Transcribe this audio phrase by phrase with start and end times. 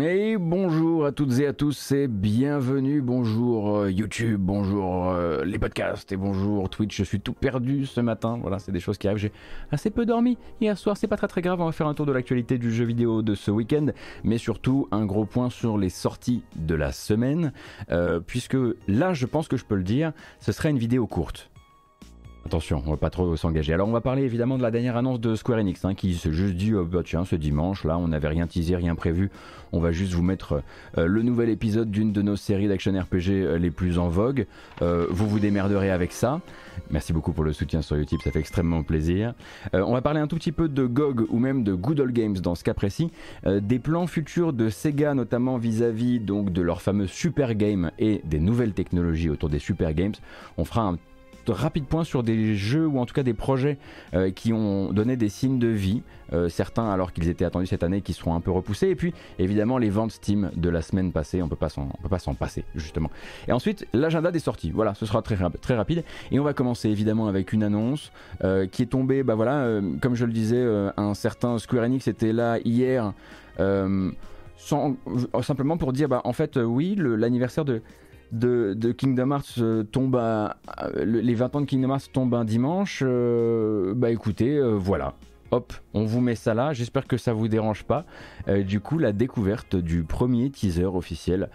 [0.00, 5.58] Et bonjour à toutes et à tous et bienvenue, bonjour euh, YouTube, bonjour euh, les
[5.58, 9.08] podcasts et bonjour Twitch, je suis tout perdu ce matin, voilà c'est des choses qui
[9.08, 9.32] arrivent, j'ai
[9.72, 12.06] assez peu dormi hier soir, c'est pas très très grave, on va faire un tour
[12.06, 13.86] de l'actualité du jeu vidéo de ce week-end,
[14.24, 17.52] mais surtout un gros point sur les sorties de la semaine,
[17.90, 21.50] euh, puisque là je pense que je peux le dire, ce serait une vidéo courte.
[22.48, 23.74] Attention, on va pas trop s'engager.
[23.74, 26.32] Alors on va parler évidemment de la dernière annonce de Square Enix, hein, qui s'est
[26.32, 29.30] juste dit, oh, bah, tiens, ce dimanche, là, on n'avait rien teasé, rien prévu.
[29.70, 30.62] On va juste vous mettre
[30.96, 34.46] euh, le nouvel épisode d'une de nos séries d'action RPG euh, les plus en vogue.
[34.80, 36.40] Euh, vous vous démerderez avec ça.
[36.90, 39.34] Merci beaucoup pour le soutien sur YouTube, ça fait extrêmement plaisir.
[39.74, 42.38] on va parler un tout petit peu de GOG ou même de Good Old Games
[42.38, 43.10] dans ce cas précis.
[43.44, 48.38] des plans futurs de Sega, notamment vis-à-vis donc de leur fameux Super Game et des
[48.38, 50.14] nouvelles technologies autour des Super Games.
[50.56, 50.98] On fera un
[51.52, 53.78] rapide point sur des jeux ou en tout cas des projets
[54.14, 57.82] euh, qui ont donné des signes de vie, euh, certains alors qu'ils étaient attendus cette
[57.82, 61.12] année qui seront un peu repoussés, et puis évidemment les ventes Steam de la semaine
[61.12, 63.10] passée, on peut pas s'en, passer justement.
[63.46, 66.88] Et ensuite l'agenda des sorties, voilà, ce sera très, très rapide, et on va commencer
[66.88, 68.12] évidemment avec une annonce
[68.44, 70.64] euh, qui est tombée, bah voilà, comme je le disais,
[70.96, 73.12] un certain Square Enix était là hier.
[74.60, 74.96] Sans,
[75.42, 77.80] simplement pour dire bah en fait oui l'anniversaire de
[78.32, 80.56] de, Kingdom Hearts euh, tombe à,
[80.96, 85.14] les 20 ans de Kingdom Hearts tombent un dimanche, euh, bah écoutez, euh, voilà.
[85.50, 88.04] Hop, on vous met ça là, j'espère que ça vous dérange pas.
[88.46, 91.50] du coup, la découverte du premier teaser officiel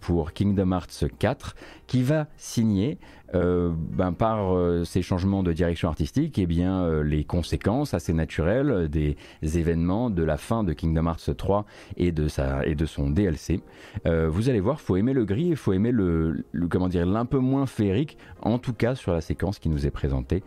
[0.00, 1.54] pour Kingdom Hearts 4
[1.86, 2.98] qui va signer
[3.34, 7.94] euh, ben, par euh, ces changements de direction artistique, et eh bien, euh, les conséquences
[7.94, 11.64] assez naturelles des événements de la fin de Kingdom Hearts 3
[11.96, 13.60] et de, sa, et de son DLC.
[14.04, 17.38] vous allez voir, faut aimer le gris et faut aimer le, comment dire l'un peu
[17.38, 20.42] moins féerique, en tout cas sur la séquence qui nous est présentée.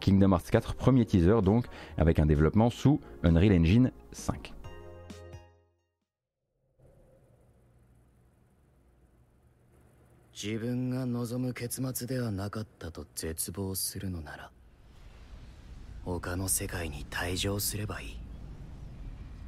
[0.00, 4.52] Kingdom Hearts 4, premier teaser donc, avec un développement sous Unreal Engine 5.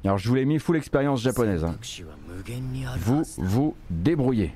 [0.03, 1.63] Alors je vous l'ai mis full expérience japonaise.
[1.63, 1.77] Hein.
[2.97, 4.53] Vous vous débrouillez.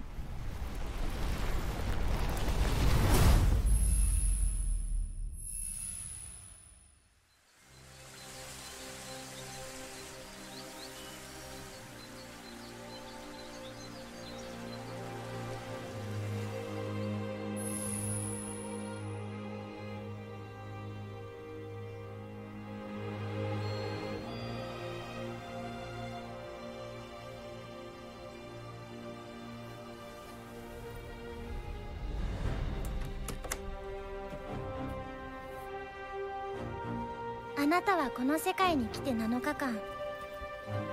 [38.36, 39.72] の世界に来て7日間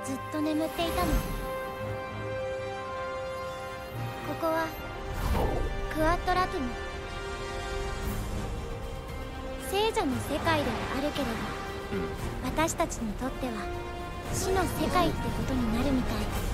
[0.04, 1.12] ずっと眠っていたの。
[4.28, 4.66] ここは
[5.92, 6.68] クワットラトム。
[9.68, 11.30] 聖女の世界ではあるけれど
[12.44, 13.52] 私たちにとっては
[14.32, 16.51] 死の世界ってことになるみたい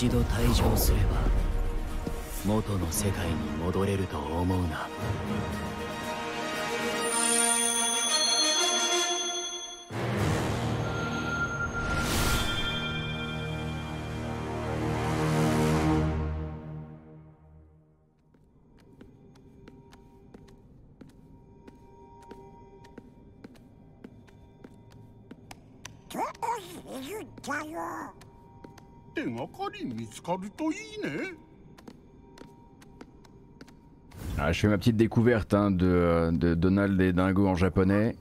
[0.00, 1.16] 一度退場すれば
[2.46, 4.88] 元の世界に戻れると思うな。
[34.38, 38.16] Ah, je fais ma petite découverte hein, de, de Donald et Dingo en japonais.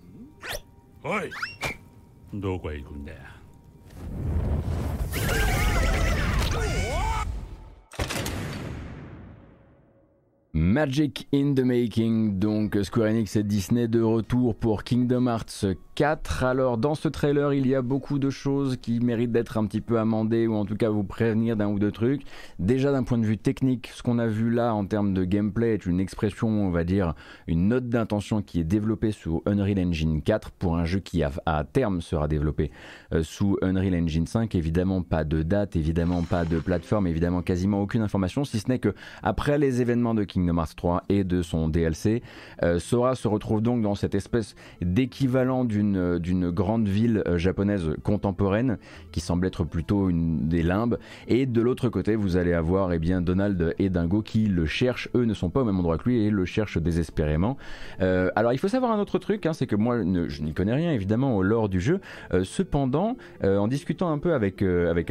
[10.54, 15.66] Magic in the Making, donc Square Enix et Disney de retour pour Kingdom Hearts
[16.02, 19.82] alors dans ce trailer, il y a beaucoup de choses qui méritent d'être un petit
[19.82, 22.22] peu amendées ou en tout cas vous prévenir d'un ou deux trucs.
[22.58, 25.74] Déjà d'un point de vue technique, ce qu'on a vu là en termes de gameplay
[25.74, 27.16] est une expression, on va dire,
[27.48, 31.64] une note d'intention qui est développée sous Unreal Engine 4 pour un jeu qui à
[31.66, 32.72] terme sera développé
[33.14, 34.56] euh, sous Unreal Engine 5.
[34.56, 38.80] Évidemment pas de date, évidemment pas de plateforme, évidemment quasiment aucune information, si ce n'est
[38.80, 42.24] que après les événements de Kingdom Hearts 3 et de son DLC,
[42.64, 47.92] euh, Sora se retrouve donc dans cette espèce d'équivalent d'une d'une grande ville euh, japonaise
[48.04, 48.78] contemporaine
[49.12, 50.98] qui semble être plutôt une des limbes.
[51.28, 55.10] Et de l'autre côté, vous allez avoir eh bien, Donald et Dingo qui le cherchent.
[55.16, 57.58] Eux ne sont pas au même endroit que lui et le cherchent désespérément.
[58.02, 60.74] Euh, alors il faut savoir un autre truc, hein, c'est que moi je n'y connais
[60.74, 62.00] rien évidemment au lore du jeu.
[62.34, 64.62] Euh, cependant, en discutant un peu avec,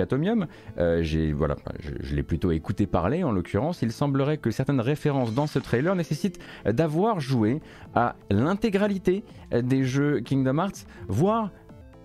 [0.01, 0.47] Atomium,
[1.01, 1.57] j'ai voilà,
[2.01, 3.83] je l'ai plutôt écouté parler en l'occurrence.
[3.83, 7.61] Il semblerait que certaines références dans ce trailer nécessitent d'avoir joué
[7.95, 10.68] à l'intégralité des jeux Kingdom Hearts,
[11.09, 11.51] voire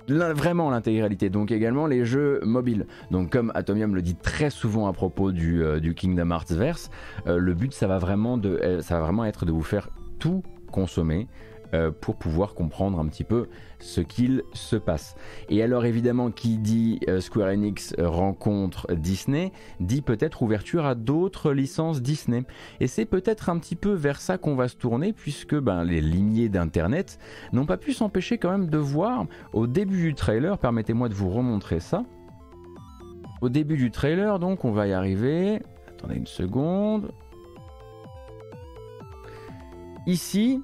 [0.07, 2.85] vraiment l'intégralité, donc également les jeux mobiles.
[3.11, 6.89] Donc comme Atomium le dit très souvent à propos du, euh, Kingdom Hearts verse,
[7.27, 9.89] euh, le but euh, ça va vraiment être de vous faire
[10.19, 11.27] tout consommer
[11.73, 13.47] euh, pour pouvoir comprendre un petit peu
[13.79, 15.15] ce qu'il se passe.
[15.49, 21.51] Et alors évidemment, qui dit euh, Square Enix rencontre Disney, dit peut-être ouverture à d'autres
[21.51, 22.43] licences Disney.
[22.79, 26.01] Et c'est peut-être un petit peu vers ça qu'on va se tourner, puisque ben, les
[26.01, 27.17] lignées d'Internet
[27.51, 31.29] n'ont pas pu s'empêcher quand même de voir au début du trailer, permettez-moi de vous
[31.29, 32.03] remontrer ça.
[33.41, 35.59] Au début du trailer, donc on va y arriver.
[35.89, 37.11] Attendez une seconde.
[40.05, 40.61] Ici,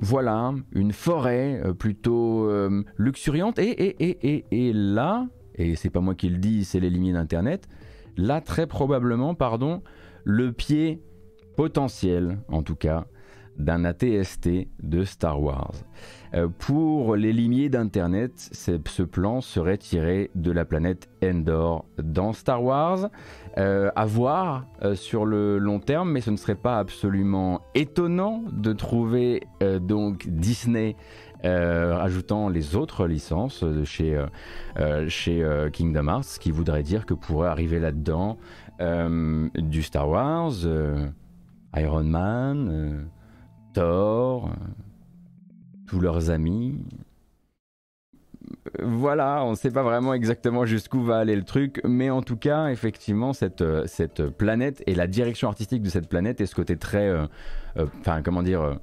[0.00, 3.58] voilà, une forêt euh, plutôt euh, luxuriante.
[3.58, 7.14] Et, et, et, et, là, et c'est pas moi qui le dis, c'est les limites
[7.14, 7.68] d'Internet,
[8.16, 9.82] là très probablement, pardon,
[10.24, 11.02] le pied
[11.56, 13.06] potentiel, en tout cas,
[13.58, 15.72] d'un ATST de Star Wars.
[16.34, 22.62] Euh, pour les limiers d'Internet, ce plan serait tiré de la planète Endor dans Star
[22.62, 23.08] Wars.
[23.58, 28.44] Euh, à voir euh, sur le long terme, mais ce ne serait pas absolument étonnant
[28.52, 29.44] de trouver
[29.80, 30.96] donc Disney
[31.42, 34.20] ajoutant les autres licences de chez,
[35.06, 38.36] chez Kingdom Hearts, ce qui voudrait dire que pourrait arriver là-dedans
[38.80, 40.52] du Star Wars,
[41.76, 43.08] Iron Man,
[43.74, 44.50] Thor,
[45.86, 46.80] tous leurs amis.
[48.82, 52.36] Voilà, on ne sait pas vraiment exactement jusqu'où va aller le truc, mais en tout
[52.36, 56.76] cas, effectivement, cette, cette planète et la direction artistique de cette planète et ce côté
[56.76, 57.08] très.
[57.08, 57.26] Euh,
[57.78, 58.62] euh, enfin, comment dire.
[58.62, 58.74] Euh,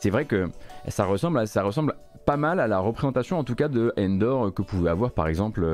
[0.00, 0.50] c'est vrai que
[0.88, 1.94] ça ressemble, ça ressemble
[2.26, 5.64] pas mal à la représentation, en tout cas, de Endor que pouvait avoir par exemple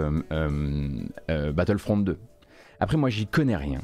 [1.30, 2.18] Battlefront 2.
[2.78, 3.80] Après, moi, j'y connais rien.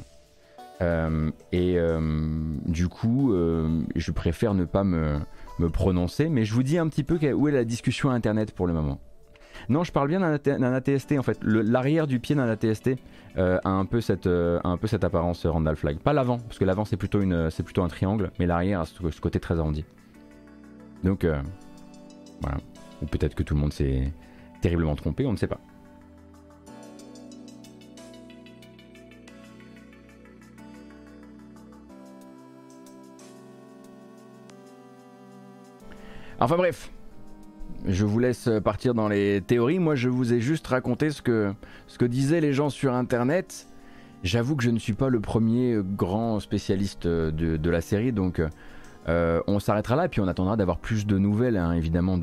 [0.81, 1.99] Euh, et euh,
[2.65, 5.19] du coup, euh, je préfère ne pas me,
[5.59, 8.67] me, prononcer, mais je vous dis un petit peu où est la discussion Internet pour
[8.67, 8.99] le moment.
[9.69, 11.39] Non, je parle bien d'un ATST en fait.
[11.43, 12.91] L'arrière du pied d'un ATST
[13.37, 15.97] a un peu cette, un peu cette apparence Randall Flag.
[15.99, 19.59] Pas l'avant, parce que l'avant c'est plutôt un triangle, mais l'arrière a ce, côté très
[19.59, 19.85] arrondi.
[21.03, 21.25] Donc
[22.41, 22.57] voilà.
[23.01, 24.11] Ou peut-être que tout le monde s'est
[24.61, 25.59] terriblement trompé, on ne sait pas.
[36.39, 36.91] Enfin bref,
[37.87, 39.79] je vous laisse partir dans les théories.
[39.79, 41.53] Moi, je vous ai juste raconté ce que,
[41.87, 43.67] ce que disaient les gens sur Internet.
[44.23, 48.41] J'avoue que je ne suis pas le premier grand spécialiste de, de la série, donc
[49.07, 52.19] euh, on s'arrêtera là et puis on attendra d'avoir plus de nouvelles hein, évidemment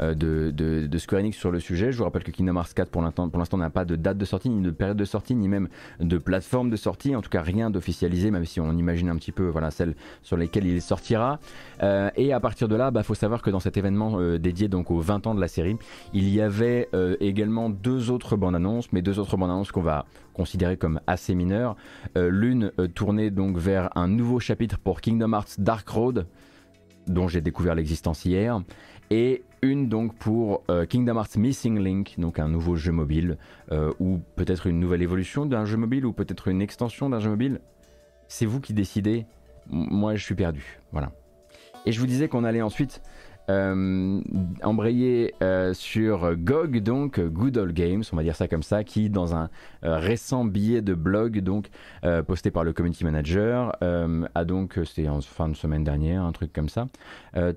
[0.00, 1.92] euh, de, Square Enix sur le sujet.
[1.92, 4.50] Je vous rappelle que Kingdom Hearts 4 pour l'instant n'a pas de date de sortie,
[4.50, 5.68] ni de période de sortie, ni même
[5.98, 7.16] de plateforme de sortie.
[7.16, 10.36] En tout cas rien d'officialisé, même si on imagine un petit peu voilà, celles sur
[10.36, 11.40] lesquelles il sortira.
[11.82, 14.68] Euh, et à partir de là, il bah, faut savoir que dans cet événement dédié
[14.68, 15.76] donc aux 20 ans de la série,
[16.12, 16.88] il y avait
[17.20, 21.34] également deux autres bandes annonces, mais deux autres bandes annonces qu'on va considérer comme assez
[21.34, 21.76] mineures.
[22.16, 26.26] L'une tournée donc vers un nouveau chapitre pour Kingdom Hearts Dark Road
[27.06, 28.60] dont j'ai découvert l'existence hier,
[29.10, 33.36] et une donc pour euh, Kingdom Hearts Missing Link, donc un nouveau jeu mobile,
[33.72, 37.30] euh, ou peut-être une nouvelle évolution d'un jeu mobile, ou peut-être une extension d'un jeu
[37.30, 37.60] mobile.
[38.28, 39.26] C'est vous qui décidez.
[39.68, 40.80] moi, je suis perdu.
[40.92, 41.12] Voilà.
[41.86, 43.02] Et je vous disais qu'on allait ensuite
[43.48, 44.20] euh,
[44.62, 49.10] embrayer euh, sur GOG, donc Good Old Games, on va dire ça comme ça, qui
[49.10, 49.50] dans un
[49.84, 51.70] euh, récent billet de blog, donc
[52.26, 56.52] posté par le community manager, a donc, c'était en fin de semaine dernière, un truc
[56.52, 56.86] comme ça,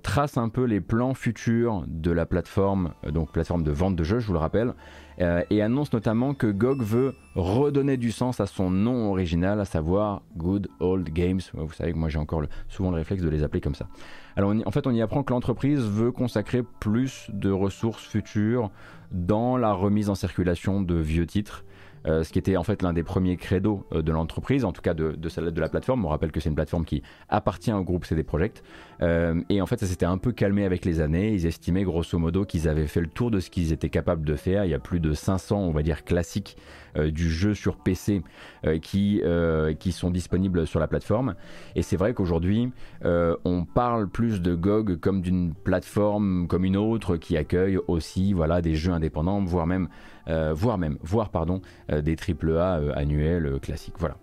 [0.01, 4.19] trace un peu les plans futurs de la plateforme, donc plateforme de vente de jeux,
[4.19, 4.73] je vous le rappelle,
[5.19, 10.21] et annonce notamment que GOG veut redonner du sens à son nom original, à savoir
[10.37, 11.41] Good Old Games.
[11.53, 13.87] Vous savez que moi j'ai encore souvent le réflexe de les appeler comme ça.
[14.35, 18.71] Alors en fait, on y apprend que l'entreprise veut consacrer plus de ressources futures
[19.11, 21.63] dans la remise en circulation de vieux titres.
[22.05, 24.81] Euh, ce qui était en fait l'un des premiers credos euh, de l'entreprise, en tout
[24.81, 26.03] cas de, de, de, la plateforme.
[26.03, 28.61] On rappelle que c'est une plateforme qui appartient au groupe CD Projekt.
[29.01, 31.33] Euh, et en fait, ça s'était un peu calmé avec les années.
[31.33, 34.35] Ils estimaient grosso modo qu'ils avaient fait le tour de ce qu'ils étaient capables de
[34.35, 34.65] faire.
[34.65, 36.57] Il y a plus de 500, on va dire, classiques
[36.97, 38.21] euh, du jeu sur PC
[38.65, 41.35] euh, qui, sont disponibles sur la plateforme.
[41.75, 42.71] Et c'est vrai qu'aujourd'hui,
[43.03, 48.61] on parle plus de GOG comme d'une plateforme comme une autre qui accueille aussi voilà,
[48.61, 49.87] des jeux indépendants, voire même,
[50.27, 53.95] voire même, voire pardon, des AAA annuels classiques.
[53.99, 54.17] Voilà.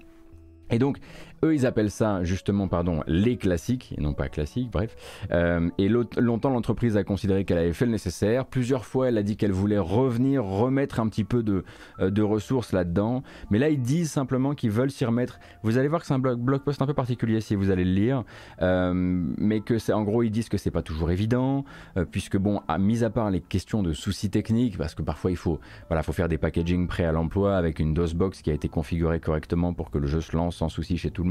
[0.71, 0.99] Et donc,
[1.45, 4.97] eux, ils appellent ça justement, pardon, les classiques, et non pas classiques, bref.
[5.31, 8.47] Euh, et longtemps, l'entreprise a considéré qu'elle avait fait le nécessaire.
[8.47, 11.65] Plusieurs fois, elle a dit qu'elle voulait revenir, remettre un petit peu de,
[12.01, 13.23] euh, de ressources là-dedans.
[13.51, 15.41] Mais là, ils disent simplement qu'ils veulent s'y remettre.
[15.63, 17.93] Vous allez voir que c'est un blog, post un peu particulier si vous allez le
[17.93, 18.25] lire.
[18.61, 21.65] Euh, mais que c'est, en gros, ils disent que c'est pas toujours évident,
[22.11, 25.37] puisque bon, à, mis à part les questions de soucis techniques, parce que parfois il
[25.37, 28.69] faut, voilà, faut faire des packaging prêts à l'emploi avec une DOSBox qui a été
[28.69, 31.30] configurée correctement pour que le jeu se lance sans souci chez tout le monde.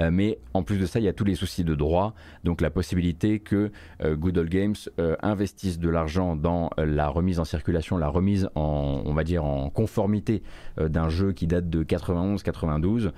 [0.00, 2.60] Euh, mais en plus de ça, il y a tous les soucis de droit, donc
[2.60, 3.70] la possibilité que
[4.02, 9.14] euh, Games euh, investisse de l'argent dans la remise en circulation, la remise en, on
[9.14, 10.42] va dire, en conformité
[10.78, 13.10] d'un jeu qui date de 91-92,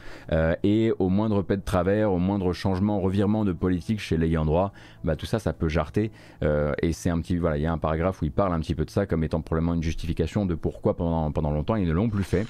[0.63, 4.73] et au moindre pet de travers, au moindre changement, revirement de politique chez l'ayant droit,
[5.05, 6.11] bah, tout ça, ça peut jarter.
[6.43, 8.75] et c'est un petit, voilà, il y a un paragraphe où il parle un petit
[8.75, 11.93] peu de ça comme étant probablement une justification de pourquoi pendant, pendant longtemps ils ne
[11.93, 12.47] l'ont plus fait.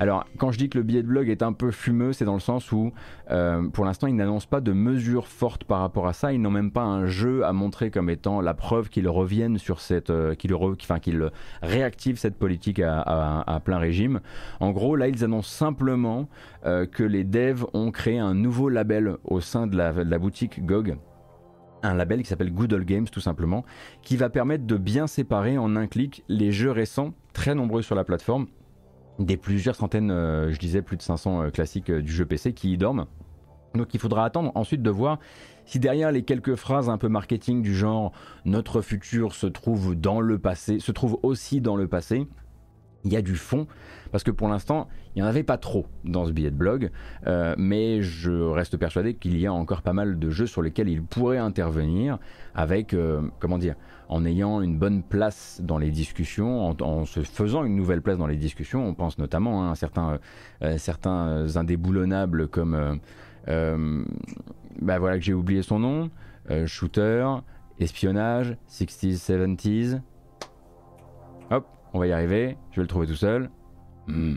[0.00, 2.34] Alors, quand je dis que le billet de blog est un peu fumeux, c'est dans
[2.34, 2.92] le sens où
[3.30, 6.32] euh, pour l'instant, ils n'annoncent pas de mesures fortes par rapport à ça.
[6.32, 9.80] Ils n'ont même pas un jeu à montrer comme étant la preuve qu'ils reviennent sur
[9.80, 10.54] cette, euh, qu'ils,
[11.62, 14.20] réactivent cette politique à, plein régime.
[14.60, 16.28] En gros, là, ils annoncent simplement
[16.66, 20.18] euh, que les devs ont créé un nouveau label au sein de la, de la
[20.18, 20.96] boutique GOG
[21.82, 23.62] un label qui s'appelle Good Old Games tout simplement,
[24.00, 27.94] qui va permettre de bien séparer en un clic les jeux récents, très nombreux sur
[27.94, 28.46] la plateforme,
[29.18, 32.52] des plusieurs centaines, euh, je disais plus de 500 euh, classiques euh, du jeu PC
[32.52, 33.06] qui y dorment.
[33.74, 35.18] Donc il faudra attendre ensuite de voir
[35.66, 38.12] si derrière les quelques phrases un peu marketing du genre
[38.44, 42.26] notre futur se trouve dans le passé, se trouve aussi dans le passé,
[43.04, 43.66] il y a du fond,
[44.14, 46.92] parce que pour l'instant, il n'y en avait pas trop dans ce billet de blog,
[47.26, 50.88] euh, mais je reste persuadé qu'il y a encore pas mal de jeux sur lesquels
[50.88, 52.20] il pourrait intervenir,
[52.54, 53.74] avec, euh, comment dire,
[54.08, 58.28] en ayant une bonne place dans les discussions, en, se faisant une nouvelle place dans
[58.28, 58.86] les discussions.
[58.86, 60.20] On pense notamment hein, à certains,
[60.62, 63.00] euh, certains indéboulonnables comme,
[63.48, 66.10] bah voilà que j'ai oublié son nom,
[66.66, 67.26] shooter,
[67.80, 70.00] espionnage, 60s, 70s.
[71.50, 73.50] Hop, on va y arriver, je vais le trouver tout seul.
[74.08, 74.36] Hmm.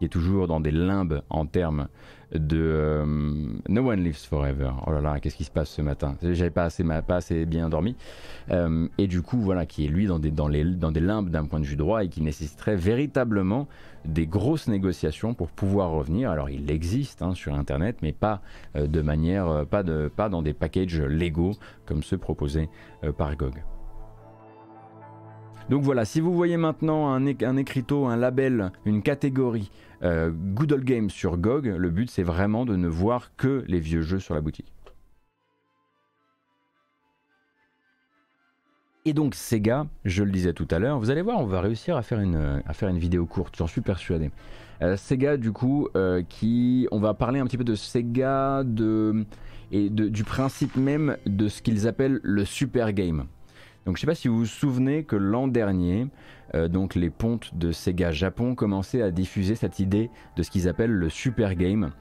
[0.00, 1.88] Il est toujours dans des limbes en termes
[2.32, 3.04] de euh,
[3.68, 4.70] No One Lives Forever.
[4.86, 6.16] Oh là là, qu'est-ce qui se passe ce matin?
[6.22, 7.96] J'avais pas assez, pas assez bien dormi.
[8.50, 11.30] Euh, et du coup, voilà, qui est lui dans des, dans les, dans des limbes
[11.30, 13.66] d'un point de vue droit et qui nécessiterait véritablement
[14.04, 16.30] des grosses négociations pour pouvoir revenir.
[16.30, 18.40] Alors, il existe hein, sur Internet, mais pas
[18.76, 21.54] euh, de manière, pas, de, pas dans des packages légaux
[21.86, 22.68] comme ceux proposés
[23.16, 23.64] par GOG.
[25.70, 29.70] Donc voilà, si vous voyez maintenant un, écriteau, un label, une catégorie
[30.02, 34.00] euh, Good Games sur GOG, le but c'est vraiment de ne voir que les vieux
[34.00, 34.72] jeux sur la boutique.
[39.04, 41.96] Et donc Sega, je le disais tout à l'heure, vous allez voir, on va réussir
[41.96, 44.30] à faire une, à faire une vidéo courte, j'en suis persuadé.
[44.80, 49.24] Euh, Sega, du coup, euh, qui, on va parler un petit peu de Sega, de,
[49.70, 53.26] et du principe même de ce qu'ils appellent le super game.
[53.88, 56.08] Donc je ne sais pas si vous vous souvenez que l'an dernier,
[56.54, 60.68] euh, donc les pontes de Sega Japon commençaient à diffuser cette idée de ce qu'ils
[60.68, 61.92] appellent le super game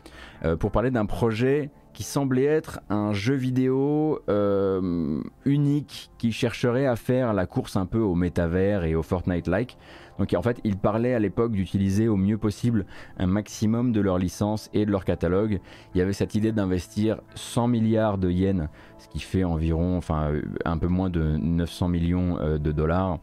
[0.44, 6.88] euh, pour parler d'un projet qui semblait être un jeu vidéo euh, unique qui chercherait
[6.88, 9.78] à faire la course un peu au métavers et au Fortnite-like.
[10.20, 12.86] Donc en fait, ils parlaient à l'époque d'utiliser au mieux possible
[13.18, 15.60] un maximum de leur licence et de leur catalogue.
[15.94, 20.32] Il y avait cette idée d'investir 100 milliards de yens, ce qui fait environ, enfin
[20.66, 23.20] un peu moins de 900 millions euh, de dollars,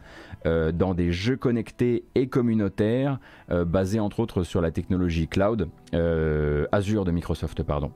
[0.46, 3.18] euh, dans des jeux connectés et communautaires,
[3.50, 5.68] euh, basés entre autres sur la technologie cloud,
[6.72, 7.92] Azure de Microsoft, pardon.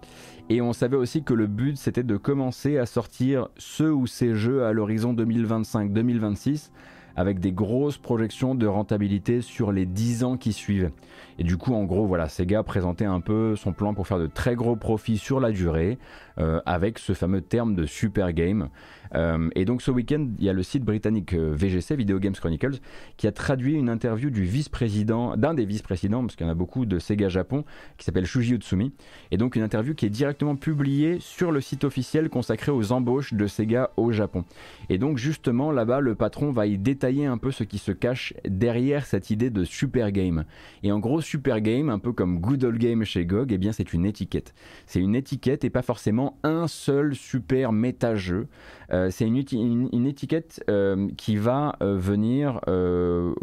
[0.50, 4.34] Et on savait aussi que le but c'était de commencer à sortir ce ou ces
[4.34, 6.70] jeux à l'horizon 2025-2026
[7.18, 10.92] avec des grosses projections de rentabilité sur les 10 ans qui suivent.
[11.40, 14.28] Et du coup, en gros, voilà, Sega présentait un peu son plan pour faire de
[14.28, 15.98] très gros profits sur la durée,
[16.38, 18.68] euh, avec ce fameux terme de super game.
[19.14, 22.34] Euh, et donc ce week-end, il y a le site britannique euh, VGC, Video Games
[22.34, 22.78] Chronicles,
[23.16, 26.56] qui a traduit une interview du vice-président, d'un des vice-présidents, parce qu'il y en a
[26.56, 27.64] beaucoup de Sega Japon,
[27.96, 28.92] qui s'appelle Shuji Utsumi.
[29.30, 33.34] Et donc une interview qui est directement publiée sur le site officiel consacré aux embauches
[33.34, 34.44] de Sega au Japon.
[34.88, 38.34] Et donc justement là-bas, le patron va y détailler un peu ce qui se cache
[38.46, 40.44] derrière cette idée de super game.
[40.82, 43.72] Et en gros, super game, un peu comme Good Old Game chez GOG, eh bien
[43.72, 44.54] c'est une étiquette.
[44.86, 48.48] C'est une étiquette et pas forcément un seul super méta-jeu.
[48.92, 52.60] Euh, c'est une, étiquette euh, qui va euh, venir,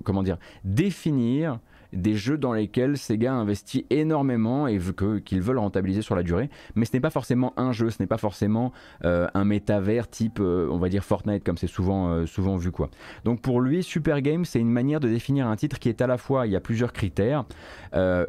[0.04, 1.60] comment dire, définir
[1.94, 4.80] des jeux dans lesquels Sega investit énormément et
[5.24, 6.50] qu'ils veulent rentabiliser sur la durée.
[6.76, 8.72] Mais ce n'est pas forcément un jeu, ce n'est pas forcément
[9.04, 12.72] euh, un métavers type, euh, on va dire Fortnite, comme c'est souvent, euh, souvent vu.
[12.72, 12.90] quoi.
[13.24, 16.08] Donc pour lui, Super Game, c'est une manière de définir un titre qui est à
[16.08, 17.46] la fois, il y a plusieurs critères,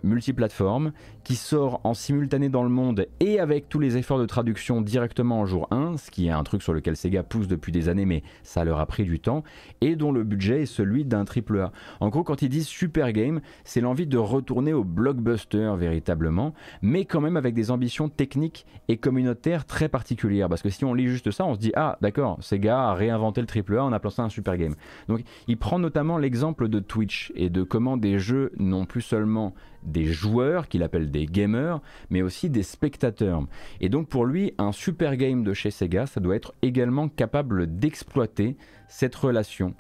[0.03, 0.93] multiplateforme,
[1.25, 5.41] qui sort en simultané dans le monde et avec tous les efforts de traduction directement
[5.41, 8.05] en jour 1, ce qui est un truc sur lequel Sega pousse depuis des années,
[8.05, 9.43] mais ça leur a pris du temps,
[9.81, 11.73] et dont le budget est celui d'un triple A.
[11.99, 17.05] En gros, quand ils disent Super Game, c'est l'envie de retourner au blockbuster véritablement, mais
[17.05, 20.49] quand même avec des ambitions techniques et communautaires très particulières.
[20.49, 23.41] Parce que si on lit juste ça, on se dit ah d'accord, Sega a réinventé
[23.41, 24.75] le AAA en appelant ça un super game.
[25.09, 29.55] Donc il prend notamment l'exemple de Twitch et de comment des jeux n'ont plus seulement
[29.83, 33.43] des joueurs qu'il appelle des gamers, mais aussi des spectateurs.
[33.81, 37.79] Et donc pour lui, un super game de chez Sega, ça doit être également capable
[37.79, 38.57] d'exploiter
[38.89, 39.75] cette relation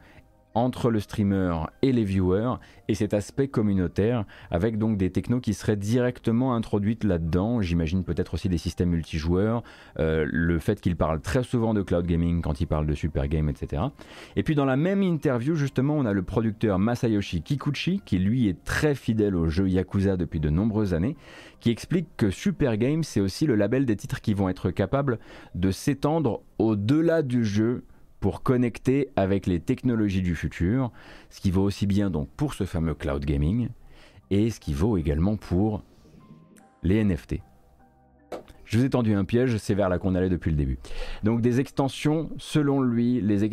[0.56, 2.54] entre le streamer et les viewers
[2.88, 7.60] et cet aspect communautaire avec donc des technos qui seraient directement introduites là-dedans.
[7.60, 9.62] J'imagine peut-être aussi des systèmes multijoueurs,
[9.98, 13.28] euh, le fait qu'il parle très souvent de cloud gaming quand il parle de super
[13.28, 13.82] game, etc.
[14.34, 18.48] Et puis dans la même interview, justement, on a le producteur Masayoshi Kikuchi qui lui
[18.48, 21.16] est très fidèle au jeu Yakuza depuis de nombreuses années,
[21.60, 25.18] qui explique que Super Game c'est aussi le label des titres qui vont être capables
[25.54, 27.84] de s'étendre au-delà du jeu
[28.26, 30.90] pour connecter avec les technologies du futur,
[31.30, 33.68] ce qui vaut aussi bien donc pour ce fameux cloud gaming
[34.32, 35.84] et ce qui vaut également pour
[36.82, 37.36] les NFT.
[38.64, 40.80] Je vous ai tendu un piège, c'est vers là qu'on allait depuis le début.
[41.22, 43.48] Donc des extensions, selon lui, les,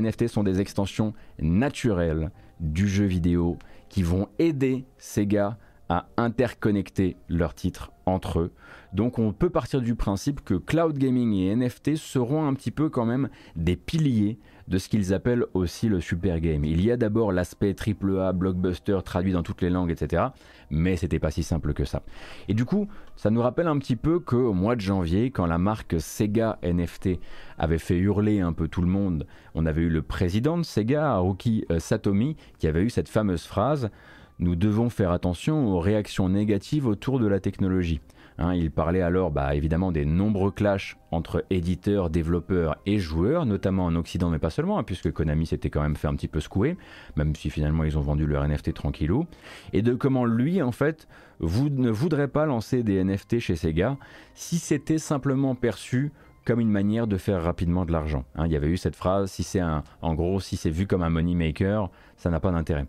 [0.00, 3.58] NFT sont des extensions naturelles du jeu vidéo
[3.90, 8.52] qui vont aider Sega à interconnecter leurs titres entre eux.
[8.92, 12.88] Donc on peut partir du principe que cloud gaming et NFT seront un petit peu
[12.88, 16.64] quand même des piliers de ce qu'ils appellent aussi le super game.
[16.64, 20.24] Il y a d'abord l'aspect AAA, blockbuster, traduit dans toutes les langues, etc.
[20.70, 22.02] Mais c'était pas si simple que ça.
[22.48, 25.58] Et du coup, ça nous rappelle un petit peu qu'au mois de janvier, quand la
[25.58, 27.18] marque Sega NFT
[27.56, 31.12] avait fait hurler un peu tout le monde, on avait eu le président de Sega,
[31.12, 33.90] Haruki Satomi, qui avait eu cette fameuse phrase
[34.38, 38.00] nous devons faire attention aux réactions négatives autour de la technologie.
[38.40, 43.86] Hein, il parlait alors bah, évidemment des nombreux clashs entre éditeurs, développeurs et joueurs, notamment
[43.86, 46.38] en Occident, mais pas seulement, hein, puisque Konami s'était quand même fait un petit peu
[46.38, 46.76] secouer,
[47.16, 49.26] même si finalement ils ont vendu leur NFT tranquillou,
[49.72, 51.08] et de comment lui, en fait,
[51.40, 53.96] vous ne voudrait pas lancer des NFT chez Sega
[54.34, 56.12] si c'était simplement perçu
[56.44, 58.24] comme une manière de faire rapidement de l'argent?
[58.36, 59.62] Hein, il y avait eu cette phrase, si c'est
[60.00, 62.86] en gros, si c'est vu comme un money maker, ça n'a pas d'intérêt.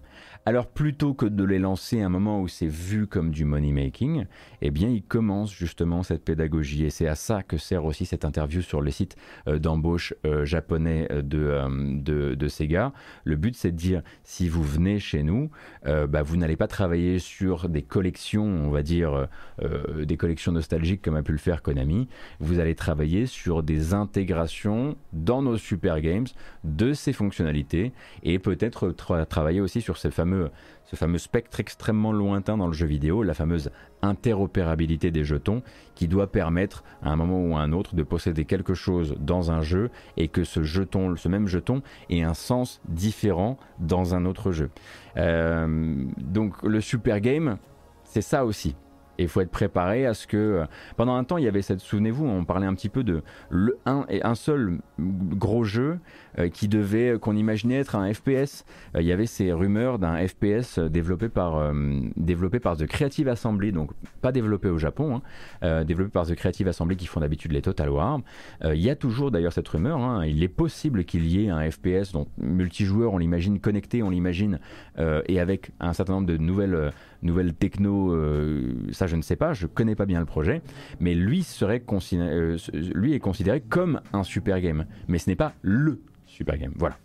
[0.50, 3.72] Alors plutôt que de les lancer à un moment où c'est vu comme du money
[3.72, 4.26] making,
[4.64, 8.26] eh bien ils commencent justement cette pédagogie et c'est à ça que sert aussi cette
[8.26, 9.16] interview sur le site
[9.48, 12.94] euh, d'embauche euh, japonais euh, de, de, Sega.
[13.26, 15.52] Le but c'est de dire si vous venez chez nous,
[15.86, 19.28] bah, vous n'allez pas travailler sur des collections, on va dire
[19.62, 22.08] des collections nostalgiques comme a pu le faire Konami.
[22.40, 26.26] Vous allez travailler sur des intégrations dans nos super games
[26.64, 27.92] de ces fonctionnalités
[28.24, 28.96] et peut-être
[29.30, 30.39] travailler aussi sur ces fameux
[30.86, 33.70] ce fameux spectre extrêmement lointain dans le jeu vidéo, la fameuse
[34.02, 35.62] interopérabilité des jetons,
[35.96, 39.52] qui doit permettre à un moment ou à un autre de posséder quelque chose dans
[39.52, 44.26] un jeu et que ce jeton, ce même jeton, ait un sens différent dans un
[44.26, 44.72] autre jeu.
[45.18, 47.58] Euh, donc le super game,
[48.04, 48.76] c'est ça aussi.
[49.20, 50.38] Et il faut être préparé à ce que.
[50.38, 51.82] Euh, pendant un temps, il y avait cette.
[51.82, 56.00] Souvenez-vous, on parlait un petit peu de le un et un seul gros jeu
[56.40, 58.64] euh, qui devait, qu'on imaginait être un FPS.
[58.96, 61.74] il y avait ces rumeurs d'un FPS développé par,
[62.16, 65.22] développé par The Creative Assembly, donc pas développé au Japon,
[65.62, 68.22] hein, développé par The Creative Assembly qui font d'habitude les Total War.
[68.64, 70.00] il y a toujours d'ailleurs cette rumeur.
[70.00, 74.10] Hein, il est possible qu'il y ait un FPS dont multijoueur, on l'imagine connecté, on
[74.10, 74.60] l'imagine,
[74.98, 79.54] et avec un certain nombre de nouvelles nouvelle techno, euh, ça je ne sais pas,
[79.54, 80.62] je connais pas bien le projet,
[81.00, 82.58] mais lui, serait euh,
[83.04, 86.74] est considéré comme un super game, mais ce n'est pas le super game.
[86.76, 86.98] Voilà.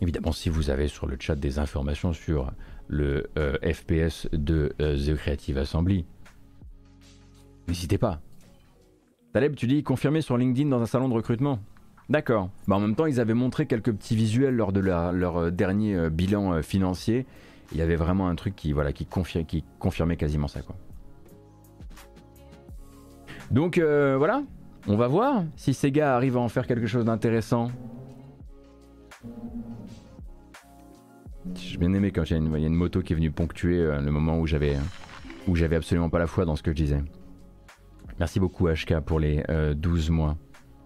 [0.00, 2.52] Évidemment, si vous avez sur le chat des informations sur
[2.86, 6.06] le euh, FPS de The Creative Assembly,
[7.66, 8.20] n'hésitez pas.
[9.32, 11.58] Taleb, tu dis confirmé sur LinkedIn dans un salon de recrutement.
[12.08, 12.48] D'accord.
[12.66, 15.94] Bah, en même temps, ils avaient montré quelques petits visuels lors de leur euh, dernier
[15.94, 17.26] euh, bilan euh, financier.
[17.72, 19.06] Il y avait vraiment un truc qui, voilà, qui,
[19.78, 20.60] confirmait quasiment ça.
[23.50, 24.42] Donc voilà,
[24.86, 27.70] on va voir si Sega arrive à en faire quelque chose d'intéressant.
[31.54, 34.38] J'ai bien aimé quand il y, a une moto qui est venue ponctuer le moment
[34.38, 34.78] où j'avais
[35.46, 37.04] où j'avais absolument pas la foi dans ce que je disais.
[38.18, 39.42] Merci beaucoup HK pour les
[39.76, 40.38] 12 mois.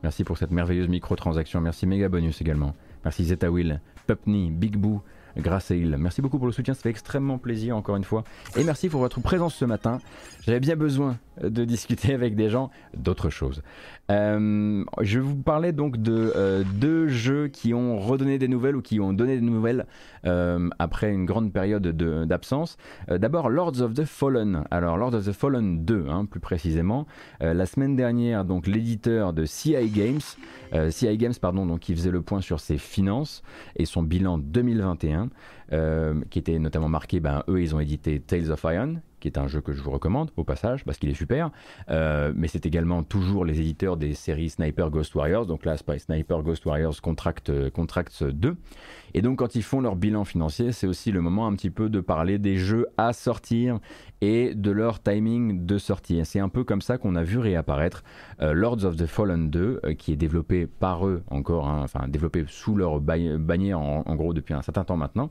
[0.03, 1.61] Merci pour cette merveilleuse microtransaction.
[1.61, 2.75] Merci Mega Bonus également.
[3.05, 5.03] Merci Zeta Will, Pupney, Big Boo,
[5.37, 5.97] grâce à il.
[5.97, 8.25] Merci beaucoup pour le soutien, ça fait extrêmement plaisir encore une fois.
[8.57, 9.99] Et merci pour votre présence ce matin.
[10.45, 13.63] J'avais bien besoin de discuter avec des gens d'autres choses.
[14.11, 18.83] Euh, je vous parlais donc de euh, deux jeux qui ont redonné des nouvelles ou
[18.83, 19.87] qui ont donné des nouvelles
[20.27, 21.87] euh, après une grande période
[22.27, 22.77] d'absence.
[23.09, 24.65] D'abord Lords of the Fallen.
[24.71, 27.07] Alors Lords of the Fallen 2, hein, plus précisément.
[27.41, 32.23] la semaine dernière, donc l'éditeur de CI Games, CI Games pardon, donc qui faisait le
[32.23, 33.43] point sur ses finances
[33.77, 35.22] et son bilan 2021,
[35.71, 39.47] qui était notamment marqué, ben, eux ils ont édité Tales of Iron, qui est un
[39.47, 41.51] jeu que je vous recommande au passage parce qu'il est super.
[41.89, 45.47] Euh, mais c'est également toujours les éditeurs des séries Sniper Ghost Warriors.
[45.47, 48.57] Donc là, Sniper Ghost Warriors Contract, euh, Contracts 2.
[49.15, 51.89] Et donc quand ils font leur bilan financier, c'est aussi le moment un petit peu
[51.89, 53.79] de parler des jeux à sortir
[54.23, 56.21] et de leur timing de sortie.
[56.25, 58.05] C'est un peu comme ça qu'on a vu réapparaître
[58.41, 62.07] euh, Lords of the Fallen 2, euh, qui est développé par eux encore, hein, enfin
[62.07, 65.31] développé sous leur bannière en, gros depuis un certain temps maintenant,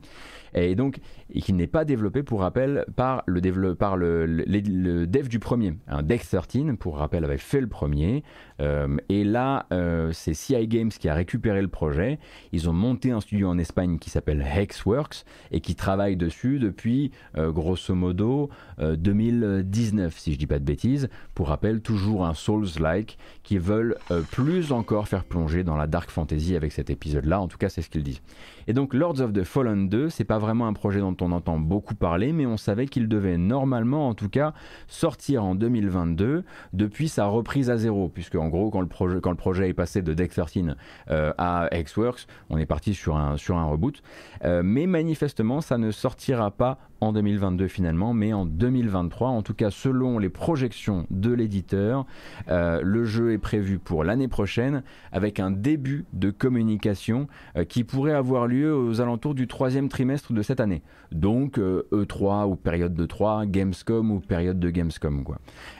[0.54, 0.98] et donc
[1.40, 5.74] qui n'est pas développé pour rappel par le, dev du premier.
[5.88, 8.22] Un Deck 13 pour rappel avait fait le premier,
[8.62, 9.66] euh, et là
[10.12, 12.18] c'est CI Games qui a récupéré le projet.
[12.52, 17.10] Ils ont monté un studio en Espagne qui s'appelle Hexworks et qui travaille dessus depuis
[17.34, 21.08] grosso modo 2019, euh, si je dis pas de bêtises.
[21.34, 26.10] Pour rappel, toujours un Souls-like qui veulent euh, plus encore faire plonger dans la dark
[26.10, 27.40] fantasy avec cet épisode-là.
[27.40, 28.22] En tout cas, c'est ce qu'ils disent.
[28.66, 31.58] Et donc Lords of the Fallen 2, c'est pas vraiment un projet dont on entend
[31.58, 34.54] beaucoup parler, mais on savait qu'il devait normalement, en tout cas,
[34.88, 39.30] sortir en 2022 depuis sa reprise à zéro, puisque en gros, quand le projet, quand
[39.30, 40.76] le projet est passé de Deck 13
[41.10, 44.02] euh, à Xworks, on est parti sur un, sur un reboot.
[44.44, 49.70] mais manifestement, ça ne sortira pas en 2022 finalement, mais en 2023, en tout cas
[49.70, 52.06] selon les projections de l'éditeur.
[52.48, 57.82] Euh, le jeu est prévu pour l'année prochaine avec un début de communication euh, qui
[57.82, 60.82] pourrait avoir lieu aux alentours du troisième trimestre de cette année.
[61.10, 65.24] Donc E3 e ou période de 3, Gamescom ou période de Gamescom.
[65.24, 65.38] Quoi.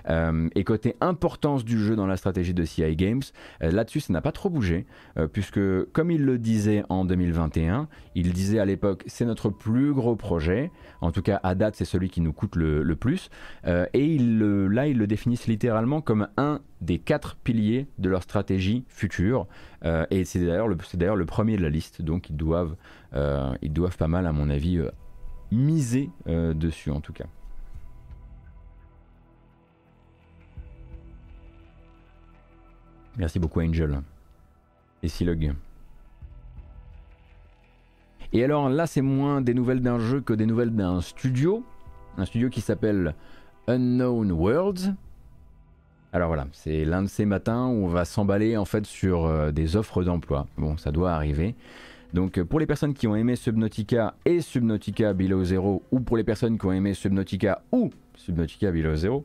[0.08, 3.22] Euh, et côté importance du jeu dans la stratégie de CI Games,
[3.60, 4.86] là-dessus ça n'a pas trop bougé,
[5.32, 5.60] puisque
[5.92, 10.70] comme il le disait en 2021, il disait à l'époque c'est notre plus gros projet.
[11.00, 13.30] En tout cas, à date, c'est celui qui nous coûte le, plus.
[13.66, 18.84] Euh, et là, ils le définissent littéralement comme un des quatre piliers de leur stratégie
[18.88, 19.46] future.
[19.84, 22.02] Euh, et c'est d'ailleurs le, premier de la liste.
[22.02, 22.76] Donc, ils doivent,
[23.14, 24.80] euh, ils doivent pas mal, à mon avis,
[25.50, 27.26] miser dessus, en tout cas.
[33.16, 34.00] Merci beaucoup, Angel.
[35.02, 35.54] Et Silog.
[38.32, 41.64] Et alors là, c'est moins des nouvelles d'un jeu que des nouvelles d'un studio.
[42.16, 43.14] Un studio qui s'appelle
[43.66, 44.94] Unknown Worlds.
[46.14, 49.50] Alors voilà, c'est l'un de ces matins où on va s'emballer en fait sur euh,
[49.50, 50.46] des offres d'emploi.
[50.58, 51.54] Bon, ça doit arriver.
[52.12, 56.18] Donc euh, pour les personnes qui ont aimé Subnautica et Subnautica Below Zero, ou pour
[56.18, 59.24] les personnes qui ont aimé Subnautica ou Subnautica Below Zero,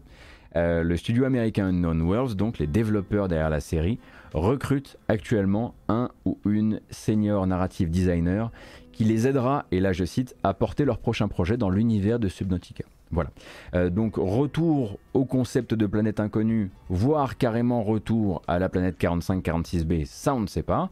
[0.55, 3.99] euh, le studio américain Unknown Worlds, donc les développeurs derrière la série,
[4.33, 8.49] recrutent actuellement un ou une senior narrative designer
[8.93, 12.29] qui les aidera, et là je cite, à porter leur prochain projet dans l'univers de
[12.29, 12.85] Subnautica.
[13.11, 13.29] Voilà.
[13.73, 20.05] Euh, donc retour au concept de planète inconnue, voire carrément retour à la planète 45-46b,
[20.05, 20.89] ça on ne sait pas.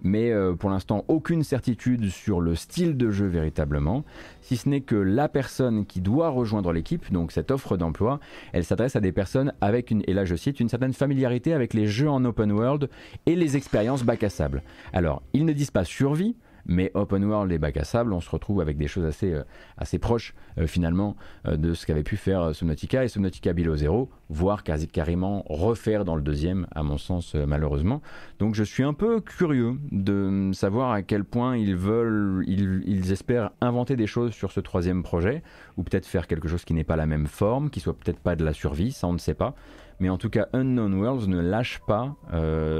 [0.00, 4.04] mais euh, pour l'instant aucune certitude sur le style de jeu véritablement,
[4.40, 8.20] si ce n'est que la personne qui doit rejoindre l'équipe, donc cette offre d'emploi,
[8.52, 11.74] elle s'adresse à des personnes avec une, et là je cite, une certaine familiarité avec
[11.74, 12.88] les jeux en open world
[13.26, 14.62] et les expériences bac à sable.
[14.92, 16.36] Alors, ils ne disent pas survie,
[16.68, 19.42] mais open world et bac à sable, on se retrouve avec des choses assez, euh,
[19.78, 24.10] assez proches euh, finalement euh, de ce qu'avait pu faire Subnautica et Subnautica Below Zero,
[24.28, 28.02] voire quasi carrément refaire dans le deuxième, à mon sens malheureusement.
[28.38, 33.10] Donc je suis un peu curieux de savoir à quel point ils veulent, ils, ils
[33.12, 35.42] espèrent inventer des choses sur ce troisième projet,
[35.78, 38.36] ou peut-être faire quelque chose qui n'est pas la même forme, qui soit peut-être pas
[38.36, 39.54] de la survie, ça on ne sait pas.
[40.00, 42.14] Mais en tout cas, Unknown Worlds ne lâche pas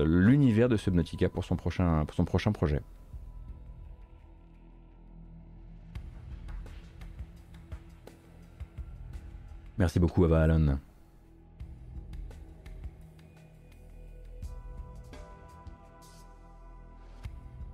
[0.04, 2.80] l'univers de Subnautica pour son prochain, pour son prochain projet.
[9.78, 10.78] Merci beaucoup, Ava Allen.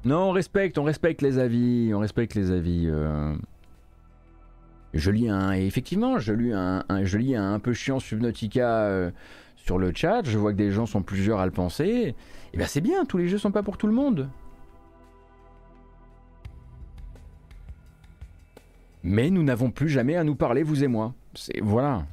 [0.04, 2.88] Non, on respecte, on respecte les avis, on respecte les avis.
[2.90, 3.34] Euh.
[4.92, 9.10] Je lis un, effectivement, je lis un, je lis un, peu chiant Subnautica euh,
[9.56, 10.22] sur le chat.
[10.24, 11.84] Je vois que des gens sont plusieurs à le penser.
[11.84, 12.14] Et
[12.52, 14.28] eh bien c'est bien, tous les jeux sont pas pour tout le monde.
[19.02, 21.14] Mais nous n'avons plus jamais à nous parler, vous et moi.
[21.62, 22.06] Voilà.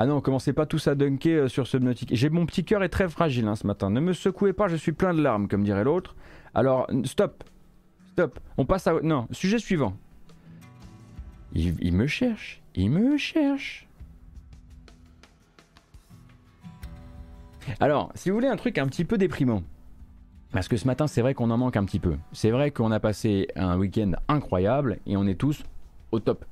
[0.00, 2.14] Ah non, commencez pas tous à dunker euh, sur Subnautica.
[2.14, 3.90] J'ai mon petit cœur est très fragile hein, ce matin.
[3.90, 6.14] Ne me secouez pas, je suis plein de larmes, comme dirait l'autre.
[6.54, 7.42] Alors, stop.
[8.12, 8.38] Stop.
[8.56, 9.00] On passe à.
[9.02, 9.96] Non, sujet suivant.
[11.54, 12.62] il me cherche.
[12.76, 13.88] Il me cherche.
[17.80, 19.62] Alors, si vous voulez un truc un petit peu déprimant.
[20.52, 22.16] Parce que ce matin, c'est vrai qu'on en manque un petit peu.
[22.32, 25.62] C'est vrai qu'on a passé un week-end incroyable et on est tous
[26.10, 26.44] au top.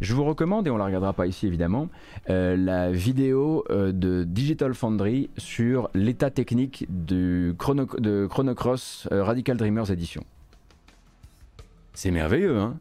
[0.00, 1.88] Je vous recommande, et on la regardera pas ici évidemment,
[2.30, 9.08] euh, la vidéo euh, de Digital Foundry sur l'état technique du Chrono, de Chrono Cross
[9.12, 10.24] euh, Radical Dreamers Edition.
[11.92, 12.76] C'est merveilleux, hein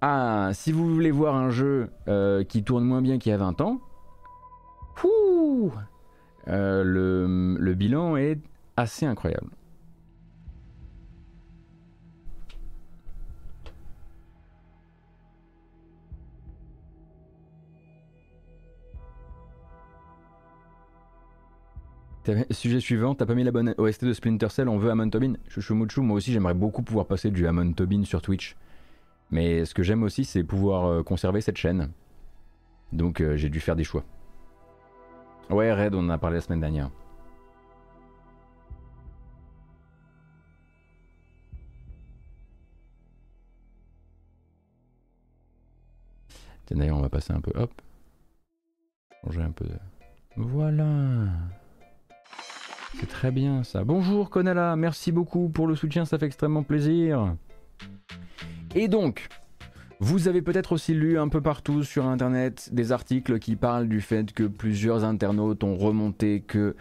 [0.00, 1.90] Ah, si vous voulez voir un jeu
[2.48, 3.80] qui tourne moins bien qu'il y a 20 ans,
[6.46, 8.38] le bilan est
[8.78, 9.50] assez incroyable.
[22.50, 25.34] Sujet suivant, t'as pas mis la bonne OST de Splinter Cell, on veut Amon Tobin.
[25.48, 28.56] Chouchou moi aussi j'aimerais beaucoup pouvoir passer du Amon Tobin sur Twitch.
[29.30, 31.90] Mais ce que j'aime aussi c'est pouvoir euh, conserver cette chaîne.
[32.92, 34.04] Donc euh, j'ai dû faire des choix.
[35.50, 36.90] Ouais Red, on en a parlé la semaine dernière.
[46.70, 47.70] D'ailleurs on va passer un peu, hop.
[49.24, 49.74] Changer un peu de...
[50.36, 51.28] Voilà
[53.08, 53.84] très bien ça.
[53.84, 57.34] Bonjour Konala, merci beaucoup pour le soutien, ça fait extrêmement plaisir.
[58.74, 59.28] Et donc,
[60.00, 64.00] vous avez peut-être aussi lu un peu partout sur internet des articles qui parlent du
[64.00, 66.74] fait que plusieurs internautes ont remonté que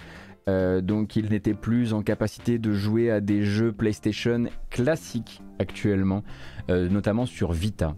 [0.50, 6.24] euh, donc ils n'étaient plus en capacité de jouer à des jeux PlayStation classiques actuellement,
[6.70, 7.96] euh, notamment sur Vita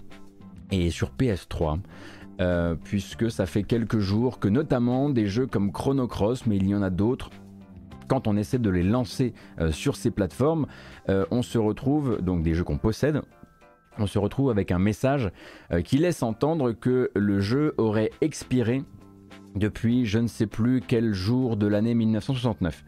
[0.72, 1.80] et sur PS3.
[2.42, 6.68] Euh, puisque ça fait quelques jours que notamment des jeux comme Chrono Cross, mais il
[6.68, 7.30] y en a d'autres,
[8.08, 10.68] quand on essaie de les lancer euh, sur ces plateformes,
[11.10, 13.22] euh, on se retrouve, donc des jeux qu'on possède,
[13.98, 15.32] on se retrouve avec un message
[15.72, 18.84] euh, qui laisse entendre que le jeu aurait expiré
[19.56, 22.84] depuis je ne sais plus quel jour de l'année 1969.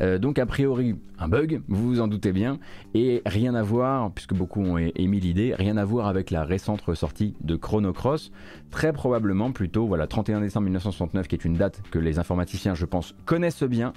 [0.00, 2.58] Euh, donc a priori un bug, vous vous en doutez bien,
[2.94, 6.80] et rien à voir, puisque beaucoup ont émis l'idée, rien à voir avec la récente
[6.82, 8.30] ressortie de Chrono Cross,
[8.70, 12.84] très probablement plutôt voilà 31 décembre 1969 qui est une date que les informaticiens je
[12.84, 13.92] pense connaissent bien,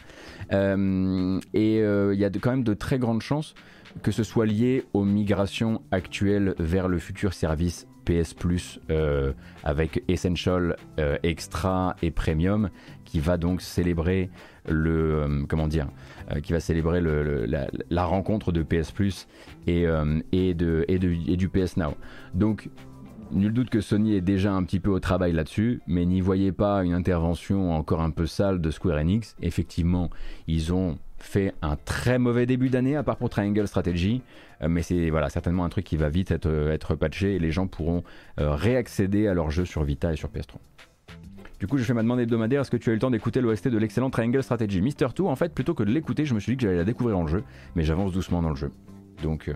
[0.51, 3.53] euh, et euh, il y a quand même de très grandes chances
[4.03, 8.79] que ce soit lié aux migrations actuelles vers le futur service PS Plus
[9.63, 10.75] avec Essential,
[11.23, 12.69] Extra et Premium
[13.11, 14.29] qui va donc célébrer
[14.67, 15.87] le euh, comment dire,
[16.31, 19.27] euh, qui va célébrer la, rencontre de PS Plus
[19.67, 21.95] et, euh, et, de, et, et du PS Now.
[22.33, 22.69] Donc
[23.31, 26.51] Nul doute que Sony est déjà un petit peu au travail là-dessus, mais n'y voyez
[26.51, 29.37] pas une intervention encore un peu sale de Square Enix.
[29.41, 30.09] Effectivement,
[30.47, 34.21] ils ont fait un très mauvais début d'année, à part pour Triangle Strategy,
[34.67, 37.67] mais c'est voilà, certainement un truc qui va vite être, être patché et les gens
[37.67, 38.03] pourront
[38.37, 40.57] réaccéder à leur jeu sur Vita et sur PS3.
[41.61, 42.61] Du coup, je fais ma demande hebdomadaire.
[42.61, 44.81] Est-ce que tu as eu le temps d'écouter l'OST de l'excellent Triangle Strategy?
[44.81, 46.83] Mister 2 En fait, plutôt que de l'écouter, je me suis dit que j'allais la
[46.83, 47.43] découvrir le jeu,
[47.75, 48.71] mais j'avance doucement dans le jeu.
[49.21, 49.47] Donc.
[49.47, 49.53] Euh,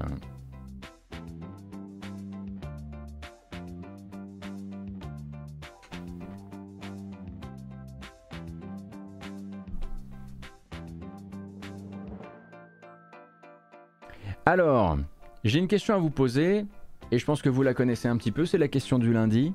[14.47, 14.99] Alors,
[15.43, 16.67] j'ai une question à vous poser,
[17.11, 19.53] et je pense que vous la connaissez un petit peu, c'est la question du lundi.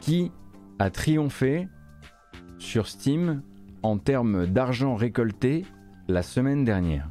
[0.00, 0.30] Qui
[0.78, 1.68] a triomphé
[2.58, 3.42] sur Steam
[3.82, 5.64] en termes d'argent récolté
[6.06, 7.10] la semaine dernière?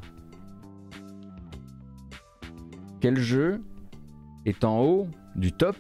[3.02, 3.62] Quel jeu
[4.46, 5.76] est en haut du top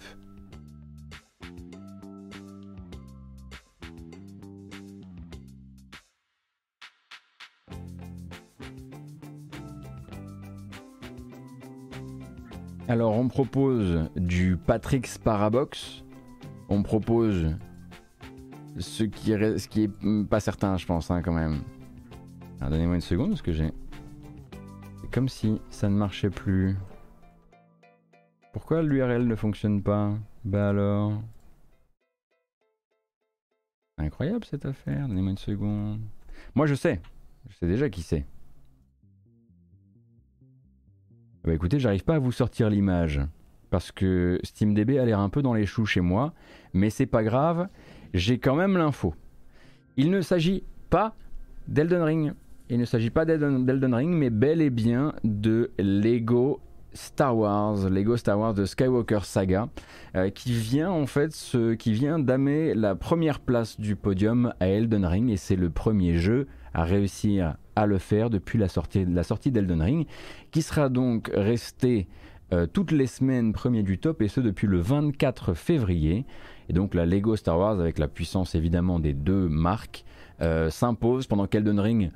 [12.88, 16.04] Alors on propose du Patrick's Parabox,
[16.70, 17.56] on propose
[18.78, 19.92] ce qui est, ce qui est
[20.30, 21.62] pas certain je pense hein, quand même.
[22.62, 23.72] Donnez-moi une seconde parce que j'ai...
[25.02, 26.78] C'est comme si ça ne marchait plus.
[28.54, 30.14] Pourquoi l'URL ne fonctionne pas?
[30.44, 31.22] Bah alors...
[33.98, 36.02] Incroyable cette affaire, donnez-moi une seconde.
[36.54, 37.02] Moi je sais,
[37.50, 38.26] je sais déjà qui c'est.
[41.46, 43.22] Bah écoutez, j'arrive pas à vous sortir l'image
[43.70, 46.34] parce que SteamDB a l'air un peu dans les choux chez moi,
[46.74, 47.68] mais c'est pas grave,
[48.16, 49.14] j'ai quand même l'info.
[49.96, 51.14] Il ne s'agit pas
[51.68, 52.34] d'Elden Ring,
[52.72, 56.62] il ne s'agit pas d'Elden Ring, mais bel et bien de Lego
[56.94, 59.70] Star Wars, Lego Star Wars de Skywalker Saga,
[60.16, 64.68] euh, qui vient en fait ce, qui vient d'amer la première place du podium à
[64.68, 69.06] Elden Ring et c'est le premier jeu à réussir à le faire depuis la sortie,
[69.06, 70.08] la sortie d'Elden Ring,
[70.52, 72.08] qui sera donc resté
[72.54, 76.26] euh, toutes les semaines premier du top et ce depuis le 24 février.
[76.70, 80.06] Et donc la Lego Star Wars, avec la puissance évidemment des deux marques,
[80.42, 82.12] euh, s'impose pendant qu'Elden Ring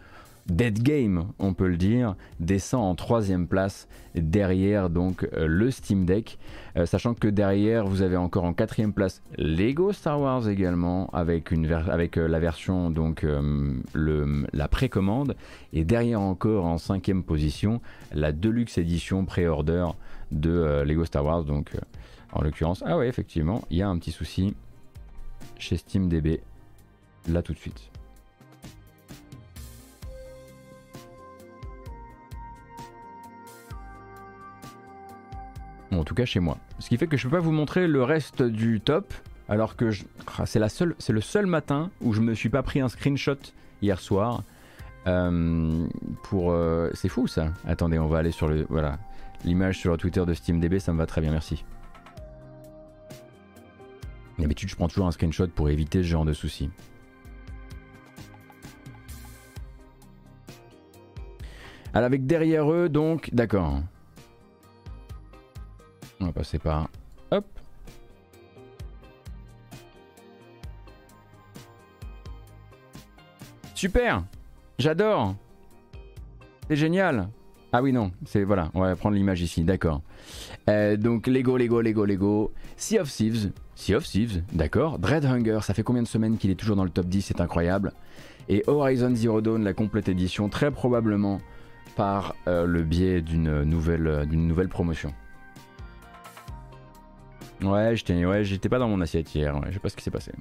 [0.49, 6.05] Dead Game, on peut le dire, descend en troisième place derrière donc euh, le Steam
[6.05, 6.39] Deck,
[6.75, 11.53] euh, sachant que derrière vous avez encore en quatrième place Lego Star Wars également avec,
[11.53, 13.25] euh, la version donc
[13.93, 15.35] le, la précommande.
[15.73, 17.81] Et derrière encore en cinquième position
[18.13, 19.85] la Deluxe édition pré-order
[20.31, 21.43] de Lego Star Wars.
[21.43, 21.71] Donc
[22.33, 24.55] en l'occurrence ah ouais effectivement il y a un petit souci
[25.57, 26.41] chez SteamDB
[27.27, 27.88] là tout de suite.
[35.91, 36.57] En tout cas chez moi.
[36.79, 39.13] Ce qui fait que je peux pas vous montrer le reste du top,
[39.47, 39.89] alors que
[40.37, 40.59] ah, c'est
[41.09, 43.37] le seul matin où je me suis pas pris un screenshot
[43.81, 44.43] hier soir.
[45.07, 45.87] Euh,
[46.23, 47.53] pour, euh, c'est fou ça.
[47.65, 48.99] Attendez, on va aller sur le, voilà,
[49.43, 51.63] l'image sur le Twitter de SteamDB, ça me va très bien, merci.
[54.37, 56.69] D'habitude, je prends toujours un screenshot pour éviter ce genre de soucis.
[61.93, 63.81] Alors avec derrière eux, donc, d'accord.
[66.21, 66.89] On va passer par...
[67.31, 67.45] Hop
[73.73, 74.23] Super
[74.77, 75.35] J'adore
[76.67, 77.29] C'est génial
[77.71, 78.43] Ah oui, non, c'est...
[78.43, 80.01] Voilà, on va prendre l'image ici, d'accord.
[80.69, 82.51] Euh, donc Lego, Lego, Lego, Lego.
[82.75, 83.51] Sea of Thieves.
[83.75, 84.99] Sea of Thieves, d'accord.
[84.99, 87.41] Dread Hunger, ça fait combien de semaines qu'il est toujours dans le top 10, c'est
[87.41, 87.93] incroyable.
[88.49, 91.39] Et Horizon Zero Dawn, la complète édition, très probablement
[91.95, 95.13] par euh, le biais d'une nouvelle, d'une nouvelle promotion.
[97.61, 100.31] Ouais, j'étais ouais, pas dans mon assiette hier, je sais pas ce qui s'est passé.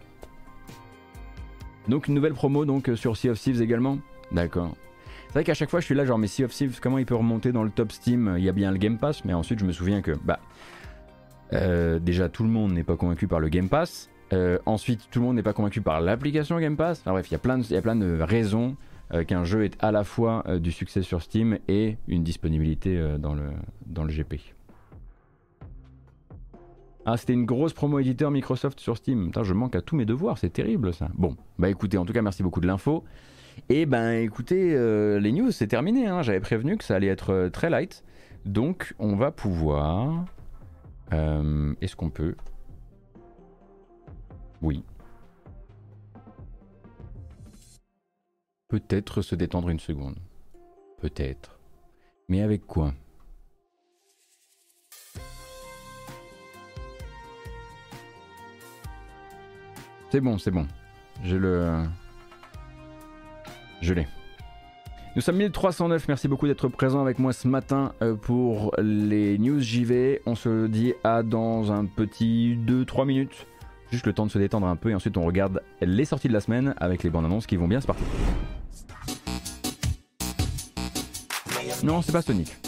[1.89, 3.99] Donc une nouvelle promo donc euh, sur Sea of Thieves également
[4.31, 4.77] D'accord.
[5.29, 7.07] C'est vrai qu'à chaque fois je suis là genre mais Sea of Thieves comment il
[7.07, 8.35] peut remonter dans le top Steam?
[8.37, 10.39] Il y a bien le Game Pass mais ensuite je me souviens que bah
[11.55, 14.11] euh, déjà tout le monde n'est pas convaincu par le Game Pass.
[14.35, 17.01] Euh, ensuite tout le monde n'est pas convaincu par l'application Game Pass.
[17.01, 18.77] Enfin bref il y a plein de, y a plein de raisons
[19.27, 23.45] qu'un jeu est à la fois du succès sur Steam et une disponibilité dans, le,
[23.87, 24.35] dans le GP.
[27.11, 29.31] Ah, c'était une grosse promo éditeur Microsoft sur Steam.
[29.43, 31.09] je manque à tous mes devoirs, c'est terrible ça.
[31.15, 33.03] Bon, bah écoutez, en tout cas, merci beaucoup de l'info.
[33.71, 36.07] Et ben écoutez, euh, les news, c'est terminé.
[36.07, 36.21] Hein.
[36.21, 38.05] J'avais prévenu que ça allait être euh, très light.
[38.45, 40.27] Donc, on va pouvoir.
[41.15, 42.35] Euh, est-ce qu'on peut?
[44.61, 44.85] Oui.
[48.69, 50.19] Peut-être se détendre une seconde.
[51.01, 51.59] Peut-être.
[52.29, 52.93] Mais avec quoi?
[60.11, 60.67] C'est bon, c'est bon.
[61.23, 61.85] Je le.
[63.83, 64.07] Je l'ai.
[65.17, 69.61] Nous sommes 1309, merci beaucoup d'être présent avec moi ce matin euh, pour les news
[69.61, 70.21] JV.
[70.27, 73.47] On se dit à dans un petit 2-3 minutes.
[73.91, 76.35] Juste le temps de se détendre un peu et ensuite on regarde les sorties de
[76.35, 78.05] la semaine avec les bandes annonces qui vont bien, c'est parti.
[81.83, 82.68] Non, c'est pas Sonic.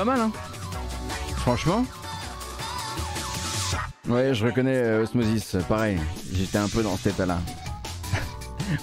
[0.00, 0.32] Pas mal, hein
[1.36, 1.84] Franchement
[4.08, 5.98] Ouais, je reconnais euh, Osmosis, pareil.
[6.32, 7.38] J'étais un peu dans cet état-là.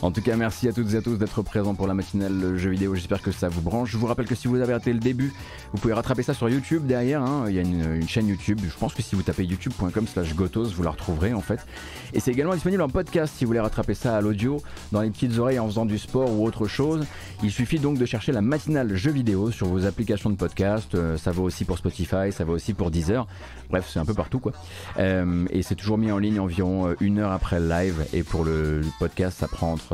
[0.04, 2.70] En tout cas, merci à toutes et à tous d'être présents pour la matinale jeu
[2.70, 2.94] vidéo.
[2.94, 3.90] J'espère que ça vous branche.
[3.90, 5.34] Je vous rappelle que si vous avez raté le début,
[5.72, 7.24] vous pouvez rattraper ça sur YouTube derrière.
[7.24, 7.46] Hein.
[7.48, 8.60] Il y a une, chaîne YouTube.
[8.64, 11.66] Je pense que si vous tapez youtube.com/slash gotos, vous la retrouverez en fait.
[12.14, 15.10] Et c'est également disponible en podcast si vous voulez rattraper ça à l'audio, dans les
[15.10, 17.04] petites oreilles en faisant du sport ou autre chose.
[17.42, 20.94] Il suffit donc de chercher la matinale jeu vidéo sur vos applications de podcast.
[20.94, 23.26] Euh, ça vaut aussi pour Spotify, ça vaut aussi pour Deezer.
[23.72, 24.54] Bref, c'est un peu partout quoi.
[25.00, 28.06] Euh, et c'est toujours mis en ligne environ euh, une heure après le live.
[28.14, 29.87] Et pour le podcast, ça prend entre,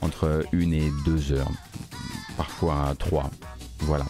[0.00, 1.50] entre une et deux heures,
[2.36, 3.30] parfois trois.
[3.80, 4.06] Voilà.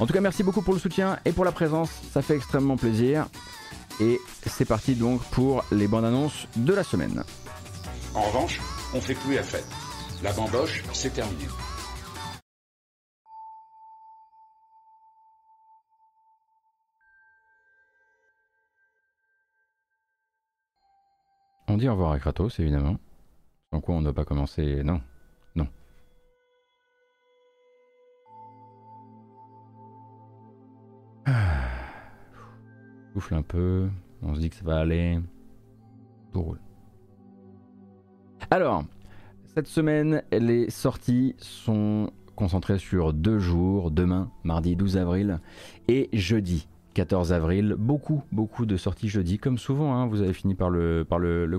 [0.00, 2.76] En tout cas, merci beaucoup pour le soutien et pour la présence, ça fait extrêmement
[2.76, 3.26] plaisir.
[4.00, 7.22] Et c'est parti donc pour les bandes annonces de la semaine.
[8.14, 8.60] En revanche,
[8.94, 9.66] on fait plus la fête.
[10.22, 11.46] La bamboche, c'est terminé.
[21.68, 22.96] On dit au revoir à Kratos, évidemment.
[23.72, 24.82] Sans quoi on ne doit pas commencer.
[24.84, 25.00] Non,
[25.56, 25.66] non.
[31.24, 31.32] Ah.
[33.14, 33.88] Souffle un peu.
[34.20, 35.18] On se dit que ça va aller.
[36.32, 36.60] Tout roule.
[38.50, 38.84] Alors,
[39.54, 45.40] cette semaine, les sorties sont concentrées sur deux jours, demain, mardi 12 avril,
[45.88, 47.74] et jeudi 14 avril.
[47.78, 51.04] Beaucoup, beaucoup de sorties jeudi, comme souvent, hein, vous avez fini par le,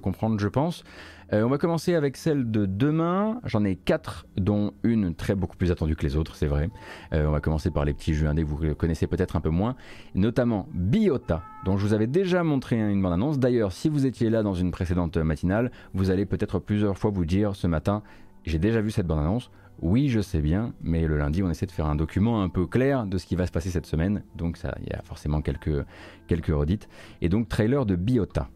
[0.02, 0.84] comprendre, je pense.
[1.32, 3.40] Euh, on va commencer avec celle de demain.
[3.44, 6.70] J'en ai quatre, dont une très beaucoup plus attendue que les autres, c'est vrai.
[7.14, 9.50] Euh, on va commencer par les petits jeux indés que vous connaissez peut-être un peu
[9.50, 9.76] moins,
[10.16, 13.40] notamment Biota, dont je vous avais déjà montré une bande-annonce.
[13.40, 17.26] D'ailleurs, si vous étiez là dans une précédente matinale, vous allez peut-être plusieurs fois vous
[17.26, 18.04] dire ce matin,
[18.46, 19.50] j'ai déjà vu cette bande-annonce.
[19.82, 22.66] Oui, je sais bien, mais le lundi, on essaie de faire un document un peu
[22.66, 24.24] clair de ce qui va se passer cette semaine.
[24.36, 25.86] Donc, il y a forcément quelques,
[26.28, 26.88] quelques redites.
[27.22, 28.50] Et donc, trailer de Biota.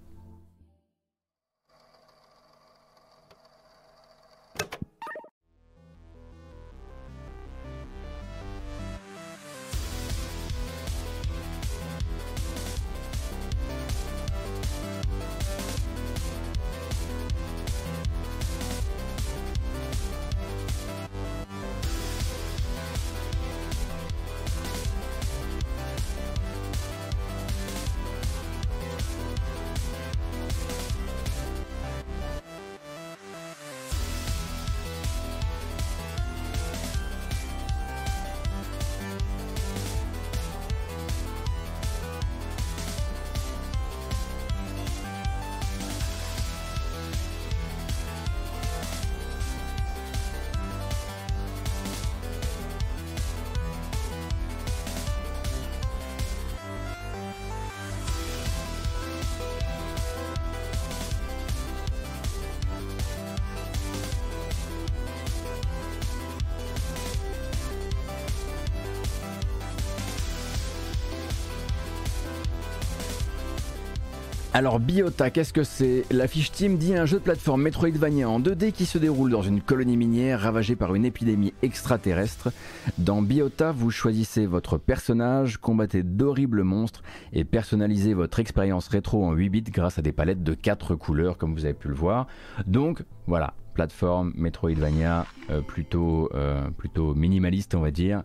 [74.57, 76.03] Alors Biota, qu'est-ce que c'est?
[76.09, 79.43] La fiche Team dit un jeu de plateforme Metroidvania en 2D qui se déroule dans
[79.43, 82.51] une colonie minière ravagée par une épidémie extraterrestre.
[82.97, 87.03] Dans Biota, vous choisissez votre personnage, combattez d'horribles monstres
[87.33, 91.37] et personnalisez votre expérience rétro en 8 bits grâce à des palettes de 4 couleurs
[91.37, 92.25] comme vous avez pu le voir.
[92.65, 98.23] Donc voilà, plateforme Metroidvania euh, plutôt, euh, plutôt minimaliste on va dire.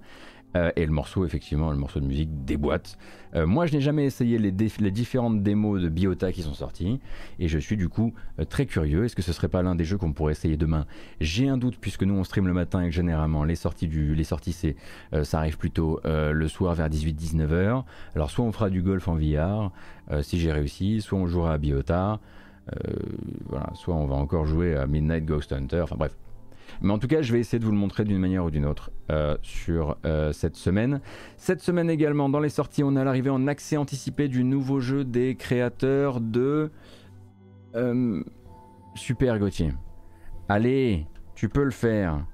[0.56, 2.98] Euh, et le morceau, effectivement, le morceau de musique déboîte.
[3.34, 7.00] Euh, moi, je n'ai jamais essayé les, différentes démos de Biota qui sont sorties,
[7.38, 9.04] et je suis du coup euh, très curieux.
[9.04, 10.86] Est-ce que ce serait pas l'un des jeux qu'on pourrait essayer demain?
[11.20, 14.14] J'ai un doute puisque nous on stream le matin et que généralement les sorties du,
[14.14, 14.76] les sorties c'est,
[15.22, 17.84] ça arrive plutôt le soir vers 18-19 h
[18.14, 19.70] Alors soit on fera du golf en VR
[20.22, 22.20] si j'ai réussi, soit on jouera à Biota.
[23.48, 26.16] voilà, soit on va encore jouer à Midnight Ghost Hunter, enfin bref,
[26.82, 28.66] mais en tout cas, je vais essayer de vous le montrer d'une manière ou d'une
[28.66, 31.00] autre euh, sur euh, cette semaine.
[31.36, 35.04] Cette semaine également, dans les sorties, on a l'arrivée en accès anticipé du nouveau jeu
[35.04, 36.70] des créateurs de...
[37.76, 38.22] Euh,
[38.96, 39.72] Super Gauthier.
[40.48, 41.06] Allez,
[41.36, 42.26] tu peux le faire.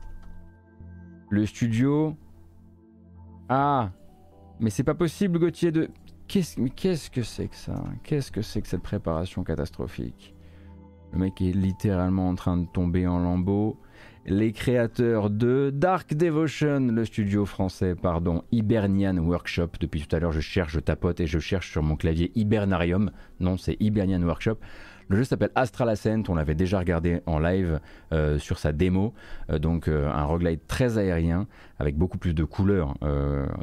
[1.30, 2.16] Le studio...
[3.50, 3.90] Ah
[4.60, 5.90] Mais c'est pas possible Gauthier de...
[6.26, 7.84] Qu'est-ce que c'est que ça?
[8.02, 10.34] Qu'est-ce que c'est que cette préparation catastrophique?
[11.12, 13.78] Le mec est littéralement en train de tomber en lambeaux
[14.28, 19.70] les créateurs de Dark Devotion, le studio français, pardon, Hibernian Workshop.
[19.80, 23.10] Depuis tout à l'heure, je cherche, je tapote et je cherche sur mon clavier Hibernarium.
[23.40, 24.58] Non, c'est Hibernian Workshop.
[25.08, 27.80] Le jeu s'appelle Astral Ascent, on l'avait déjà regardé en live
[28.12, 29.14] euh, sur sa démo,
[29.48, 31.46] euh, donc euh, un roguelite très aérien
[31.78, 32.94] avec beaucoup plus de couleurs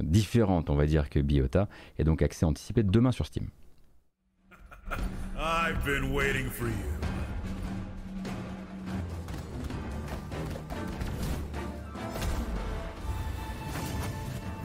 [0.02, 1.68] différentes, on va dire, que Biota,
[2.00, 3.50] et donc accès anticipé demain sur Steam.
[5.38, 7.15] I've been waiting for you.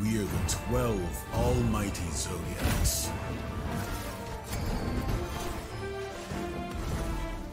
[0.01, 3.11] We are the twelve almighty zodiacs.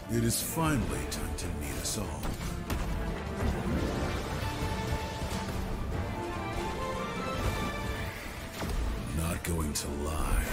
[0.10, 2.22] It is finally time to meet us all.
[9.18, 10.46] not going to lie.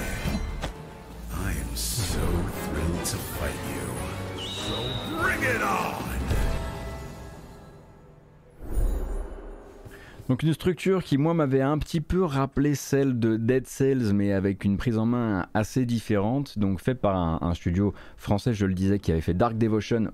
[1.32, 4.45] I am so thrilled to fight you.
[4.49, 6.54] So bring it on!
[10.31, 14.33] Donc une structure qui moi m'avait un petit peu rappelé celle de Dead Cells mais
[14.33, 18.72] avec une prise en main assez différente, donc fait par un, studio français je le
[18.72, 20.11] disais qui avait fait Dark Devotion,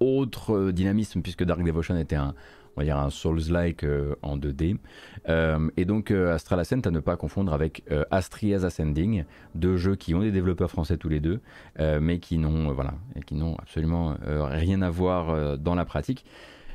[0.00, 2.34] autre euh, dynamisme puisque Dark Devotion était un,
[2.74, 4.78] on va Souls-like euh, en 2D.
[5.28, 10.14] Euh, et donc Astral Ascent à ne pas confondre avec Astria's Ascending, deux jeux qui
[10.14, 11.40] ont des développeurs français tous les deux,
[11.78, 12.74] mais qui n'ont
[13.26, 16.24] qui n'ont absolument rien à voir dans la pratique.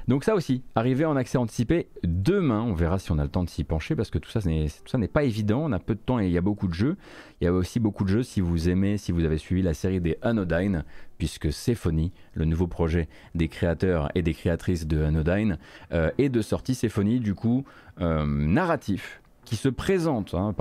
[0.07, 3.43] Donc ça aussi, arriver en accès anticipé demain, on verra si on a le temps
[3.43, 6.19] de s'y pencher parce que tout ça n'est pas évident, on a peu de temps
[6.19, 6.95] et il y a beaucoup de jeux.
[7.41, 9.73] Il y a aussi beaucoup de jeux si vous aimez, si vous avez suivi la
[9.73, 10.83] série des Anodyne,
[11.17, 15.57] puisque Symphony, le nouveau projet des créateurs et des créatrices de Anodyne,
[15.91, 17.63] euh, est de sortie Symphony du coup
[17.99, 20.53] euh, narratif qui se présente hein,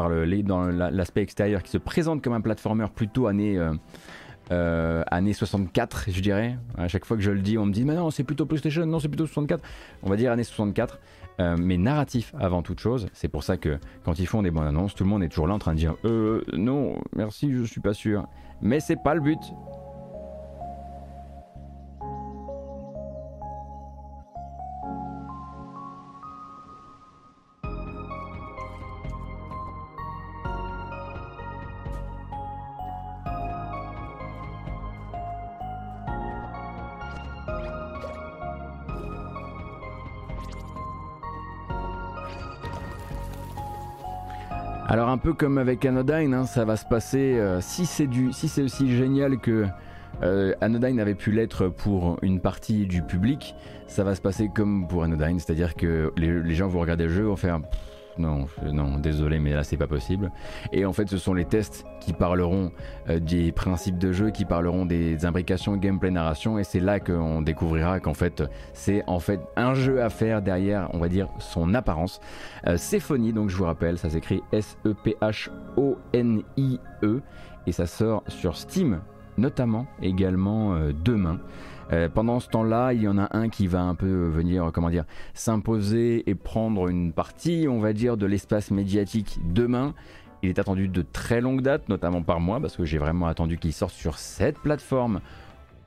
[0.45, 3.73] dans l'aspect extérieur, qui se présente comme un platformer plutôt année euh,
[4.51, 6.59] euh, années 64, je dirais.
[6.77, 8.85] À chaque fois que je le dis, on me dit, mais non, c'est plutôt PlayStation,
[8.87, 9.63] non, c'est plutôt 64.
[10.03, 10.99] On va dire années 64,
[11.41, 13.09] euh, mais narratif avant toute chose.
[13.13, 15.47] C'est pour ça que quand ils font des bonnes annonces, tout le monde est toujours
[15.47, 18.27] là en train de dire, euh, non, merci, je suis pas sûr.
[18.61, 19.41] Mais c'est pas le but.
[45.33, 49.67] Comme avec Anodyne, hein, ça va se passer, euh, si c'est si aussi génial que
[50.23, 53.55] euh, Anodyne avait pu l'être pour une partie du public,
[53.87, 57.23] ça va se passer comme pour Anodyne, c'est-à-dire que les, gens vont regarder le jeu,
[57.23, 57.61] vont faire
[58.19, 58.47] non,
[58.99, 60.31] désolé, mais là c'est pas possible.
[60.73, 62.71] Et en fait, ce sont les tests qui parleront
[63.09, 67.43] euh, des principes de jeu, qui parleront des imbrications gameplay narration, et c'est là qu'on
[67.43, 68.43] découvrira qu'en fait
[68.73, 72.21] c'est en fait un jeu à faire derrière, on va dire, son apparence.
[72.67, 72.77] Euh,
[73.35, 74.87] donc je vous rappelle, ça s'écrit S-E-P-H-O-N-I-E,
[77.03, 77.21] e,
[77.67, 79.01] et ça sort sur Steam,
[79.37, 81.41] notamment également euh, demain.
[81.93, 84.91] Euh, pendant ce temps-là, il y en a un qui va un peu venir, comment
[84.91, 85.05] dire,
[85.35, 89.95] s'imposer et prendre une partie, on va dire, de l'espace médiatique demain.
[90.43, 93.59] Il est attendu de très longue date, notamment par moi, parce que j'ai vraiment attendu
[93.59, 95.21] qu'il sorte sur cette plateforme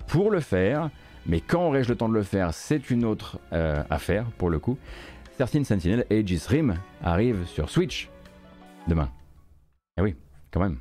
[0.08, 0.90] pour le faire.
[1.26, 4.60] Mais quand aurai-je le temps de le faire, c'est une autre euh, affaire pour le
[4.60, 4.78] coup.
[5.38, 8.10] 13 Sentinel Aegis Rim arrive sur Switch
[8.88, 9.10] demain.
[9.98, 10.16] Eh oui,
[10.52, 10.78] quand même.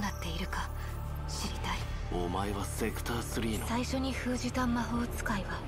[0.00, 0.68] なっているか
[1.28, 1.78] 知りたい。
[2.12, 3.66] お前はセクター3の。
[3.68, 5.60] 最初に封じた魔法使いは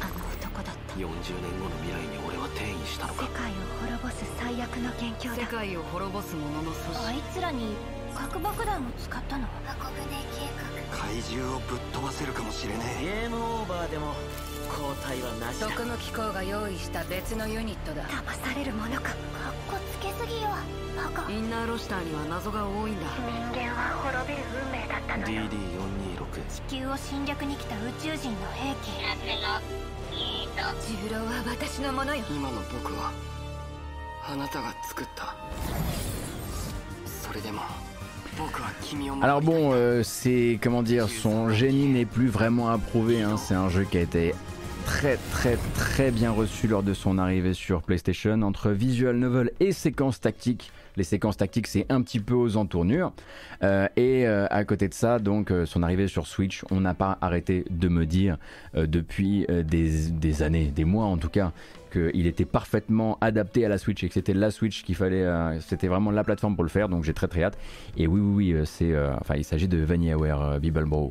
[0.00, 0.94] あの男だった。
[0.94, 3.26] 40年後の未来に俺は転移したのか。
[3.26, 5.36] 世界を滅ぼす最悪の元凶だ。
[5.36, 7.74] 世界を滅ぼす者の組織あいつらに
[8.14, 9.98] 核爆弾を使ったの箱舟
[10.34, 10.48] 計
[10.96, 13.04] 怪獣をぶっ飛ばせるかもしれねえ。
[13.04, 14.14] ゲームオーバーでも
[14.70, 15.66] 交代はなしだ。
[15.66, 18.06] 特務機構が用意した別のユニットだ。
[18.08, 19.00] 画騙されるものか。
[19.02, 19.14] かっ
[19.68, 20.48] こつけすぎよ
[21.29, 23.01] インナーロシターには謎が多いんだ
[23.53, 28.89] 人間は滅びる運命だったのよ DD426 地球を侵略に来た宇宙人の兵器
[31.03, 33.11] 重郎は私のものよ今の僕は
[34.27, 35.35] あなたが作った
[37.05, 37.61] それでも
[38.37, 43.21] 僕は君を Alors bon, euh, c'est comment dire, son génie n'est plus vraiment approuvé.
[43.21, 43.37] Hein.
[43.37, 44.33] C'est un jeu qui a été
[44.85, 48.41] très très très bien reçu lors de son arrivée sur PlayStation.
[48.41, 53.12] Entre visual novel et séquences tactiques, les séquences tactiques c'est un petit peu aux entournures.
[53.62, 56.94] Euh, et euh, à côté de ça, donc euh, son arrivée sur Switch, on n'a
[56.94, 58.38] pas arrêté de me dire
[58.74, 61.52] depuis des, des années, des mois en tout cas,
[61.92, 65.26] qu'il était parfaitement adapté à la Switch et que c'était la Switch qu'il fallait,
[65.60, 66.88] c'était vraiment la plateforme pour le faire.
[66.88, 67.58] Donc j'ai très très hâte.
[67.96, 68.94] Et oui oui oui, c'est,
[69.36, 71.10] il s'agit de VanillaWare euh, Bro.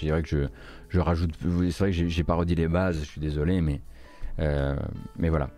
[0.00, 0.38] Je dirais que je,
[0.88, 1.30] je rajoute,
[1.70, 3.80] c'est vrai que j'ai- pas redit les bases, je suis désolé, mais
[4.40, 4.76] euh,
[5.18, 5.50] mais voilà.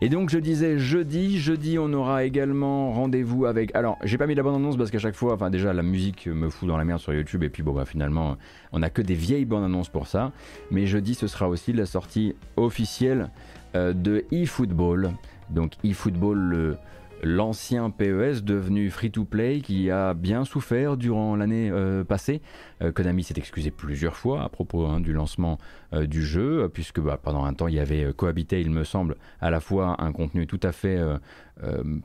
[0.00, 3.72] Et donc je disais jeudi, jeudi on aura également rendez-vous avec.
[3.76, 6.26] Alors j'ai pas mis la bande annonce parce qu'à chaque fois, enfin déjà la musique
[6.26, 8.36] me fout dans la merde sur YouTube et puis bon bah finalement
[8.72, 10.32] on a que des vieilles bandes annonces pour ça.
[10.72, 13.30] Mais jeudi ce sera aussi la sortie officielle
[13.76, 15.12] euh, de eFootball.
[15.50, 16.76] Donc eFootball le
[17.24, 22.42] l'ancien PES devenu free-to-play qui a bien souffert durant l'année euh, passée.
[22.82, 25.58] Euh, Konami s'est excusé plusieurs fois à propos hein, du lancement
[25.92, 29.16] euh, du jeu, puisque bah, pendant un temps il y avait cohabité, il me semble,
[29.40, 31.00] à la fois un contenu tout à fait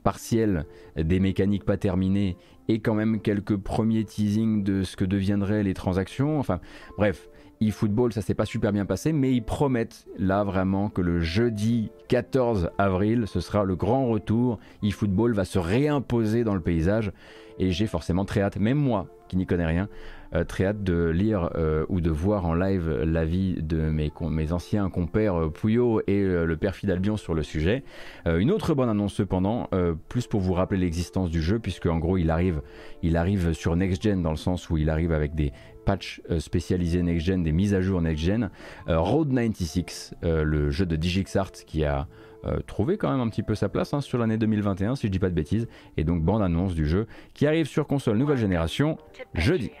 [0.04, 0.64] partiel,
[0.96, 2.36] des mécaniques pas terminées,
[2.68, 6.38] et quand même quelques premiers teasings de ce que deviendraient les transactions.
[6.38, 6.60] Enfin,
[6.96, 7.28] bref.
[7.60, 11.90] eFootball, ça s'est pas super bien passé, mais ils promettent là vraiment que le jeudi
[12.08, 14.58] 14 avril, ce sera le grand retour.
[14.82, 17.12] eFootball va se réimposer dans le paysage
[17.58, 19.88] et j'ai forcément très hâte, même moi qui n'y connais rien,
[20.34, 24.10] euh, très hâte de lire euh, ou de voir en live l'avis de mes,
[24.52, 27.84] anciens compères euh, Pouillot et le père Albion sur le sujet.
[28.26, 29.68] Une autre bonne annonce cependant,
[30.08, 32.62] plus pour vous rappeler l'existence du jeu, puisque en gros il arrive,
[33.02, 35.52] il arrive sur Next Gen dans le sens où il arrive avec des
[35.90, 38.50] patchs euh, spécialisés Next Gen, des mises à jour Next Gen.
[38.86, 42.06] Euh, Road 96, euh, le jeu de DigixArt qui a
[42.44, 45.12] euh, trouvé quand même un petit peu sa place hein, sur l'année 2021, si je
[45.12, 45.66] dis pas de bêtises,
[45.96, 48.98] et donc bande annonce du jeu qui arrive sur console nouvelle génération
[49.34, 49.72] jeudi.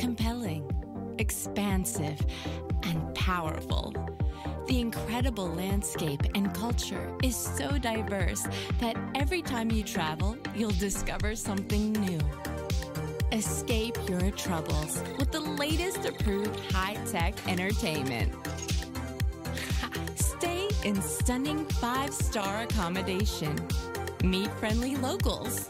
[0.00, 0.62] Compelling,
[1.18, 2.20] expansive,
[2.84, 3.92] and powerful.
[4.68, 8.46] The incredible landscape and culture is so diverse
[8.80, 12.20] that every time you travel, you'll discover something new.
[13.32, 18.32] Escape your troubles with the latest approved high tech entertainment.
[20.14, 23.54] Stay in stunning five star accommodation.
[24.24, 25.68] Meet friendly locals.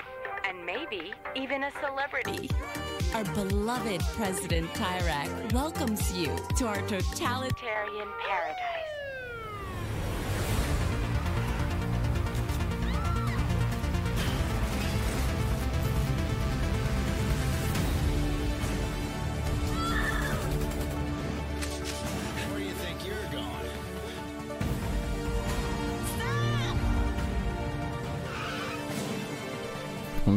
[0.49, 2.49] And maybe even a celebrity.
[3.13, 8.88] Our beloved President Tyrak welcomes you to our totalitarian paradise.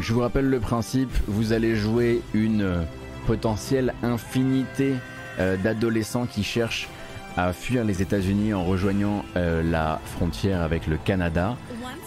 [0.02, 2.82] Donc je vous rappelle le principe, vous allez jouer une euh,
[3.28, 4.96] potentielle infinité
[5.40, 6.90] euh, d'adolescents qui cherchent
[7.38, 11.56] à fuir les États-Unis en rejoignant euh, la frontière avec le Canada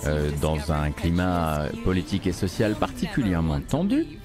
[0.07, 4.18] euh, dans un climat politique et social particulièrement tendu.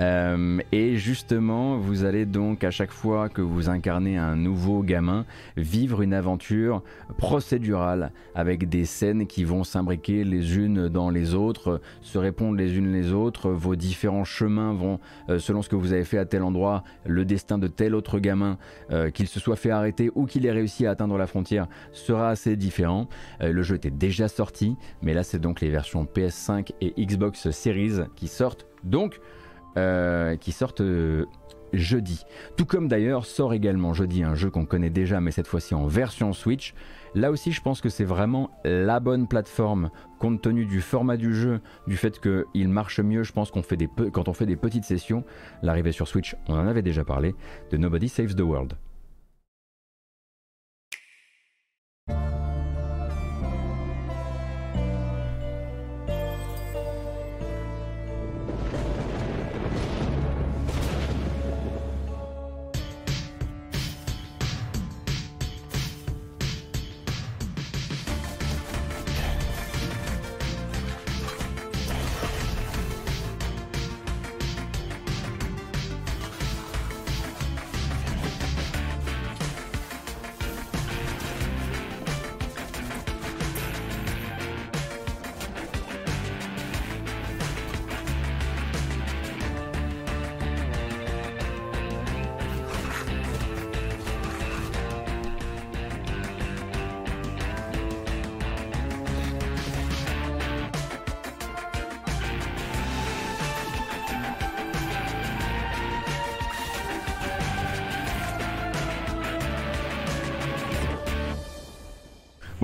[0.00, 5.24] Euh, et justement, vous allez donc à chaque fois que vous incarnez un nouveau gamin,
[5.56, 6.82] vivre une aventure
[7.16, 12.76] procédurale avec des scènes qui vont s'imbriquer les unes dans les autres, se répondre les
[12.76, 13.50] unes les autres.
[13.50, 17.24] Vos différents chemins vont, euh, selon ce que vous avez fait à tel endroit, le
[17.24, 18.58] destin de tel autre gamin,
[18.90, 22.28] euh, qu'il se soit fait arrêter ou qu'il ait réussi à atteindre la frontière, sera
[22.30, 23.08] assez différent.
[23.40, 28.00] Le jeu était déjà sorti, mais là c'est donc les versions PS5 et Xbox Series
[28.14, 28.66] qui sortent.
[28.84, 29.20] Donc
[30.36, 31.24] qui sortent euh,
[31.72, 32.24] jeudi.
[32.56, 35.86] Tout comme d'ailleurs sort également jeudi un jeu qu'on connaît déjà, mais cette fois-ci en
[35.86, 36.74] version Switch.
[37.14, 41.34] Là aussi, je pense que c'est vraiment la bonne plateforme compte tenu du format du
[41.34, 43.22] jeu, du fait qu'il marche mieux.
[43.22, 45.24] Je pense qu'on fait des quand on fait des petites sessions.
[45.62, 47.34] L'arrivée sur Switch, on en avait déjà parlé,
[47.70, 48.74] de Nobody Saves the World.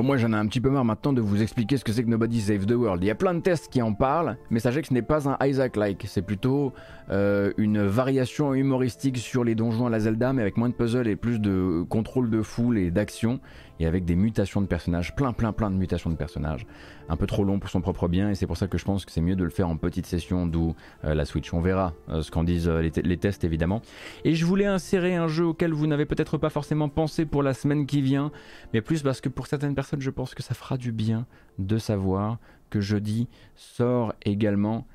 [0.05, 2.11] Moi j'en ai un petit peu marre maintenant de vous expliquer ce que c'est que
[2.11, 3.03] Nobody Save the World.
[3.03, 5.31] Il y a plein de tests qui en parlent, mais sachez que ce n'est pas
[5.31, 6.05] un Isaac-like.
[6.07, 6.75] C'est plutôt
[7.09, 11.09] euh, une variation humoristique sur les donjons à la Zelda, mais avec moins de puzzles
[11.09, 13.41] et plus de contrôle de foule et d'action
[13.81, 16.67] et avec des mutations de personnages, plein plein plein de mutations de personnages,
[17.09, 19.05] un peu trop long pour son propre bien et c'est pour ça que je pense
[19.05, 21.53] que c'est mieux de le faire en petite session, d'où euh, la Switch.
[21.53, 23.83] On verra euh, ce qu'en disent euh, les, tests évidemment.
[24.25, 27.55] Et je voulais insérer un jeu auquel vous n'avez peut-être pas forcément pensé pour la
[27.55, 28.31] semaine qui vient,
[28.73, 31.27] mais plus parce que pour certaines personnes je pense que ça fera du bien
[31.59, 32.39] de savoir
[32.71, 34.87] que jeudi sort également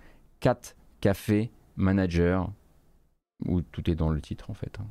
[0.42, 2.52] 4 Café Manager,
[3.46, 4.78] où tout est dans le titre en fait.
[4.80, 4.88] Hein.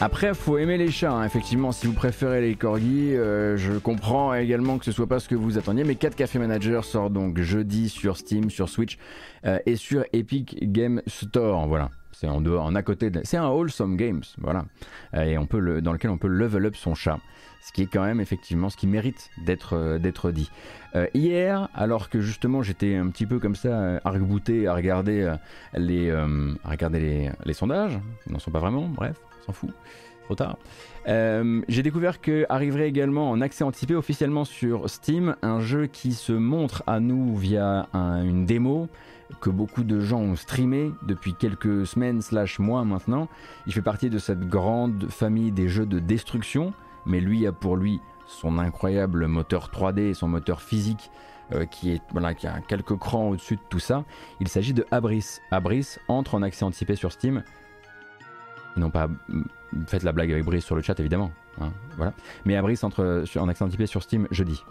[0.00, 1.24] Après, faut aimer les chats, hein.
[1.24, 5.28] effectivement, si vous préférez les corgis, euh, je comprends également que ce soit pas ce
[5.28, 8.96] que vous attendiez, mais 4 Café Manager sort donc jeudi sur Steam, sur Switch
[9.44, 11.90] euh, et sur Epic Game Store, voilà.
[12.12, 13.22] C'est en dehors, en à côté de...
[13.24, 14.66] C'est un wholesome games, voilà.
[15.14, 15.82] Euh, et on peut le...
[15.82, 17.18] dans lequel on peut level up son chat.
[17.60, 20.48] Ce qui est quand même effectivement ce qui mérite d'être d'être dit.
[21.12, 25.34] hier, alors que justement j'étais un petit peu comme ça, arc-bouté à regarder,
[25.74, 29.16] les, à regarder les, les sondages, ils n'en sont pas vraiment, bref
[30.24, 30.58] trop tard.
[31.06, 36.12] Euh, j'ai découvert que arriverait également en accès anticipé officiellement sur Steam un jeu qui
[36.12, 38.88] se montre à nous via une démo
[39.40, 43.28] que beaucoup de gens ont streamé depuis quelques semaines slash mois maintenant.
[43.66, 46.72] Il fait partie de cette grande famille des jeux de destruction,
[47.06, 51.10] mais lui a pour lui son incroyable moteur 3D et son moteur physique
[51.52, 54.04] euh, qui, est, voilà, qui a quelques crans au-dessus de tout ça.
[54.40, 55.38] Il s'agit de Abris.
[55.50, 57.42] Abris entre en accès anticipé sur Steam
[58.78, 59.08] non pas
[59.86, 61.30] faites la blague avec Brice sur le chat évidemment.
[61.60, 61.72] Hein.
[62.44, 64.62] Mais à Brice entre, en accent anticipé sur Steam jeudi.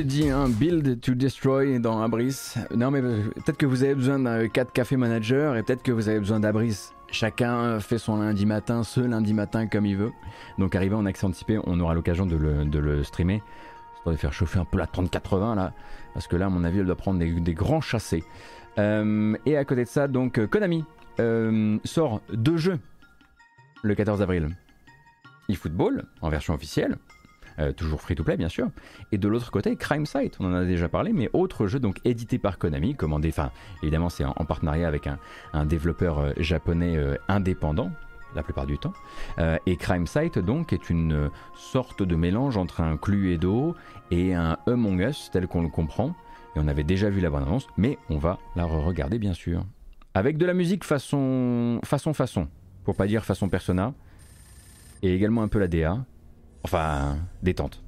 [0.00, 2.54] Dit, un build to destroy dans Abris.
[2.74, 5.92] Non, mais euh, peut-être que vous avez besoin d'un 4 café manager et peut-être que
[5.92, 6.90] vous avez besoin d'Abris.
[7.10, 10.12] Chacun fait son lundi matin, ce lundi matin comme il veut.
[10.58, 13.42] Donc, arrivé en accès anticipé, on aura l'occasion de le, streamer.
[13.96, 15.74] Histoire de faire chauffer un peu la 3080 là.
[16.14, 18.24] Parce que là, à mon avis, elle doit prendre des, grands chassés.
[18.78, 20.84] Euh, et à côté de ça, donc, Konami
[21.20, 22.78] euh, sort deux jeux
[23.82, 24.48] le 14 avril.
[25.50, 26.96] eFootball en version officielle,
[27.62, 28.68] euh, toujours free to play bien sûr.
[29.10, 31.98] Et de l'autre côté, Crime Site, on en a déjà parlé, mais autre jeu donc
[32.04, 33.50] édité par Konami, commandé, enfin
[33.82, 35.08] évidemment c'est en, partenariat avec
[35.52, 37.90] un, développeur euh, japonais euh, indépendant
[38.34, 38.94] la plupart du temps.
[39.66, 43.76] et Crime Site donc est une sorte de mélange entre un Cluedo
[44.10, 46.16] et un Among Us tel qu'on le comprend.
[46.56, 49.66] Et on avait déjà vu la bonne annonce, mais on va la re-regarder bien sûr.
[50.14, 52.48] Avec de la musique façon façon façon,
[52.84, 53.92] pour pas dire façon persona,
[55.02, 56.04] et également un peu la DA,
[56.64, 57.82] Enfin, détente.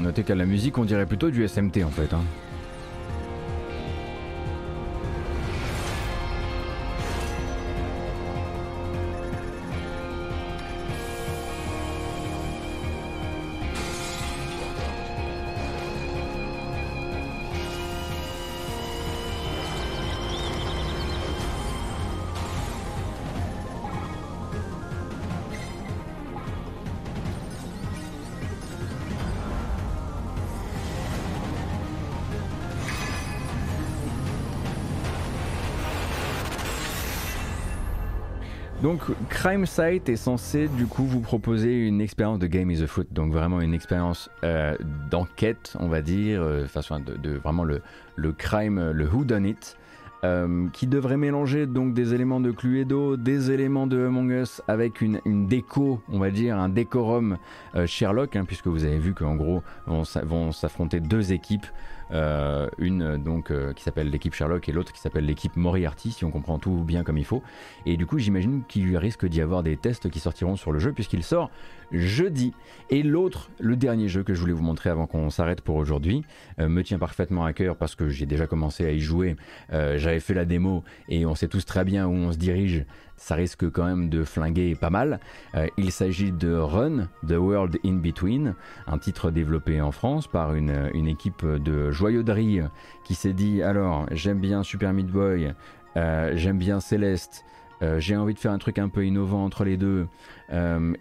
[0.00, 2.14] On qu'à la musique, on dirait plutôt du SMT en fait.
[2.14, 2.22] Hein.
[38.88, 42.86] Donc Crime Site est censé du coup vous proposer une expérience de Game is a
[42.86, 44.78] Foot, donc vraiment une expérience euh,
[45.10, 47.82] d'enquête, on va dire, euh, façon de, vraiment le,
[48.32, 49.76] crime, le who done it,
[50.24, 55.02] euh, qui devrait mélanger donc des éléments de Cluedo, des éléments de Among Us avec
[55.02, 57.36] une, déco, on va dire un décorum
[57.84, 61.66] Sherlock, hein, puisque vous avez vu qu'en gros vont s'affronter deux équipes.
[62.10, 66.24] Euh, une donc euh, qui s'appelle l'équipe Sherlock et l'autre qui s'appelle l'équipe Moriarty, si
[66.24, 67.42] on comprend tout bien comme il faut.
[67.86, 70.92] Et du coup, j'imagine qu'il risque d'y avoir des tests qui sortiront sur le jeu
[70.92, 71.50] puisqu'il sort
[71.92, 72.54] jeudi.
[72.90, 76.24] Et l'autre, le dernier jeu que je voulais vous montrer avant qu'on s'arrête pour aujourd'hui,
[76.58, 79.36] euh, me tient parfaitement à cœur parce que j'ai déjà commencé à y jouer.
[79.70, 82.84] J'avais fait la démo et on sait tous très bien où on se dirige
[83.18, 85.20] ça risque quand même de flinguer pas mal.
[85.54, 88.54] Euh, il s'agit de Run, The World in Between,
[88.86, 90.68] un titre développé en France par une,
[91.08, 92.60] équipe de joyauderie
[93.04, 95.52] qui s'est dit alors j'aime bien Super Meat Boy,
[95.96, 97.44] euh, j'aime bien Céleste.
[97.82, 100.06] Euh, j'ai envie de faire un truc un peu innovant entre les deux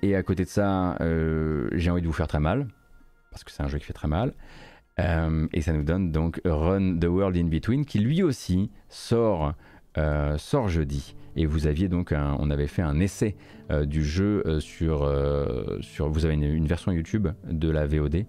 [0.02, 2.68] et à côté de ça j'ai envie de vous faire très mal
[3.32, 4.34] parce que c'est un jeu qui fait très mal
[4.98, 9.54] et ça nous donne donc Run the World in Between qui lui aussi sort,
[10.38, 11.16] sort jeudi.
[11.38, 13.36] Et vous aviez donc on avait fait un essai
[13.70, 18.26] euh, du jeu euh, sur, euh, sur vous avez une, version YouTube de la VOD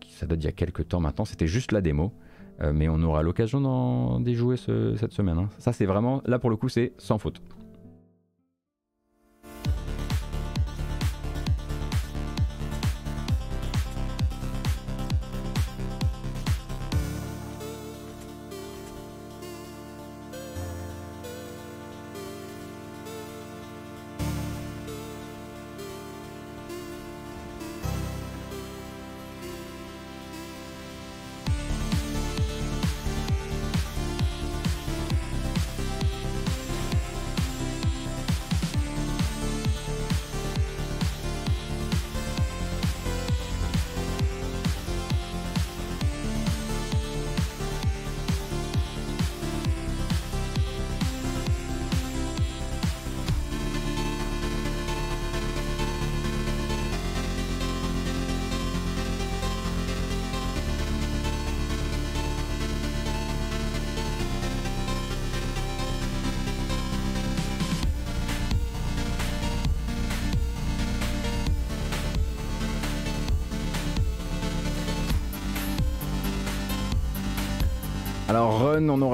[0.00, 1.24] qui ça date d'il y a quelques temps maintenant.
[1.24, 2.12] C'était juste la démo.
[2.74, 5.48] Mais on aura l'occasion d'en jouer cette semaine hein.
[5.58, 7.42] ça c'est vraiment là pour le coup c'est sans faute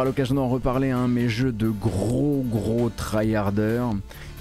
[0.04, 3.92] l'occasion d'en reparler, hein, mais jeu de gros gros tryharders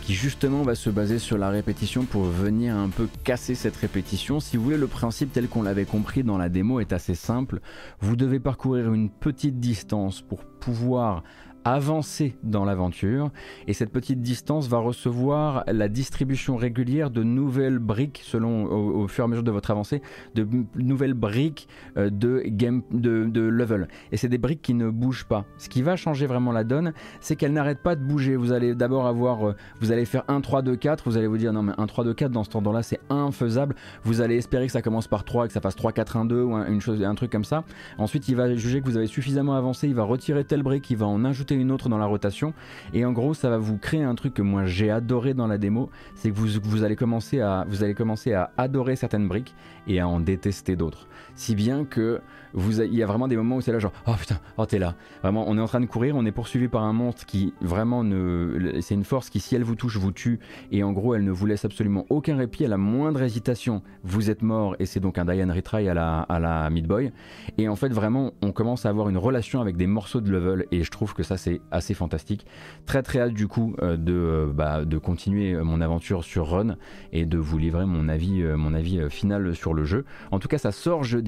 [0.08, 4.40] qui justement va se baser sur la répétition pour venir un peu casser cette répétition.
[4.40, 7.60] Si vous voulez, le principe tel qu'on l'avait compris dans la démo est assez simple.
[8.00, 11.24] Vous devez parcourir une petite distance pour pouvoir
[11.68, 13.30] avancer dans l'aventure.
[13.68, 19.24] Et cette petite distance va recevoir la distribution régulière de nouvelles briques selon au, fur
[19.24, 20.02] et à mesure de votre avancée
[20.36, 23.88] de nouvelles briques euh, de game de, de level.
[24.12, 25.46] Et c'est des briques qui ne bougent pas.
[25.58, 28.36] Ce qui va changer vraiment la donne c'est qu'elles n'arrêtent pas de bouger.
[28.36, 31.38] Vous allez d'abord avoir euh, vous allez faire 1 3 2 4 vous allez vous
[31.38, 33.76] dire non mais 1 3 2 4 dans ce temps là c'est infaisable.
[34.04, 36.42] Vous allez espérer que ça commence par 3 que ça fasse 3 4 1 2
[36.42, 37.66] ou une chose un truc comme ça.
[37.98, 39.88] Ensuite il va juger que vous avez suffisamment avancé.
[39.88, 40.90] Il va retirer telle brique.
[40.90, 42.54] Il va en ajouter une autre dans la rotation.
[42.94, 45.58] Et en gros, ça va vous créer un truc que moi j'ai adoré dans la
[45.58, 49.56] démo, c'est que vous, vous, allez commencer à, vous allez commencer à adorer certaines briques
[49.88, 51.08] et à en détester d'autres.
[51.38, 52.20] Si bien que
[52.54, 54.80] vous il y a vraiment des moments où c'est là genre oh putain oh t'es
[54.80, 57.54] là vraiment on est en train de courir on est poursuivi par un monstre qui
[57.62, 60.40] vraiment ne c'est une force qui si elle vous touche vous tue.
[60.72, 63.82] Et en gros elle ne vous laisse absolument aucun répit à la moindre hésitation.
[64.04, 67.12] Vous êtes mort et c'est donc un Diane Retry à la à la Meat Boy.
[67.58, 70.66] Et en fait vraiment on commence à avoir une relation avec des morceaux de level
[70.72, 72.46] et je trouve que ça c'est assez fantastique.
[72.86, 76.50] Très très hâte du coup euh, de euh, bah, de continuer euh, mon aventure sur
[76.50, 76.78] Run
[77.14, 80.06] et de vous livrer mon avis mon avis final sur le jeu.
[80.32, 81.27] En tout cas ça sort jeudi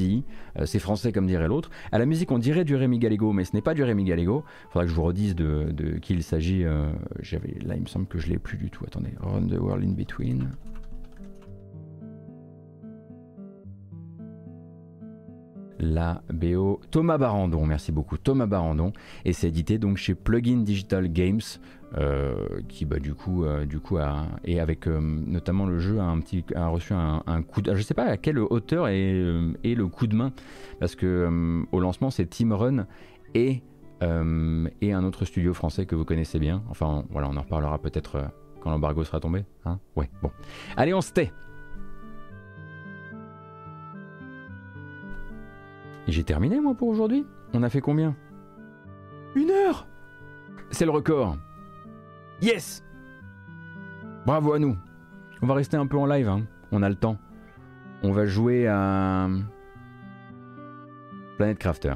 [0.65, 1.69] c'est français comme dirait l'autre.
[1.91, 4.43] À la musique, on dirait du Rémi Gallego, mais ce n'est pas du Rémi Gallego.
[4.69, 6.63] Il faudra que je vous redise de, de qui il s'agit.
[6.63, 6.91] Euh,
[7.65, 8.83] là, il me semble que je l'ai plus du tout.
[8.85, 10.49] Attendez, Run the World in Between.
[15.79, 16.81] la BO.
[16.91, 18.91] Thomas Barandon, merci beaucoup Thomas Barandon.
[19.25, 21.41] Et c'est édité donc chez Plugin Digital Games.
[21.97, 25.99] Euh, qui bah, du coup, euh, du coup a, et avec euh, notamment le jeu
[25.99, 29.23] a, un petit, a reçu un, coup de, je sais pas à quelle hauteur est,
[29.63, 30.31] le coup de main
[30.79, 32.85] parce que au lancement c'est Team Run
[33.33, 33.63] et,
[34.01, 36.61] et un autre studio français que vous connaissez bien.
[36.69, 38.23] Enfin voilà on en reparlera peut-être
[38.61, 39.79] quand l'embargo sera tombé hein.
[39.95, 40.29] Ouais bon.
[40.77, 41.31] Allez on se tait.
[46.07, 47.25] J'ai terminé moi pour aujourd'hui?
[47.53, 48.15] On a fait combien?
[49.35, 49.87] Une heure!
[50.71, 51.35] C'est le record
[52.41, 52.83] Yes
[54.25, 54.77] Bravo à nous.
[55.41, 56.45] On va rester un peu en live, hein.
[56.71, 57.17] on a le temps.
[58.03, 59.27] On va jouer à
[61.37, 61.93] Planet Crafter.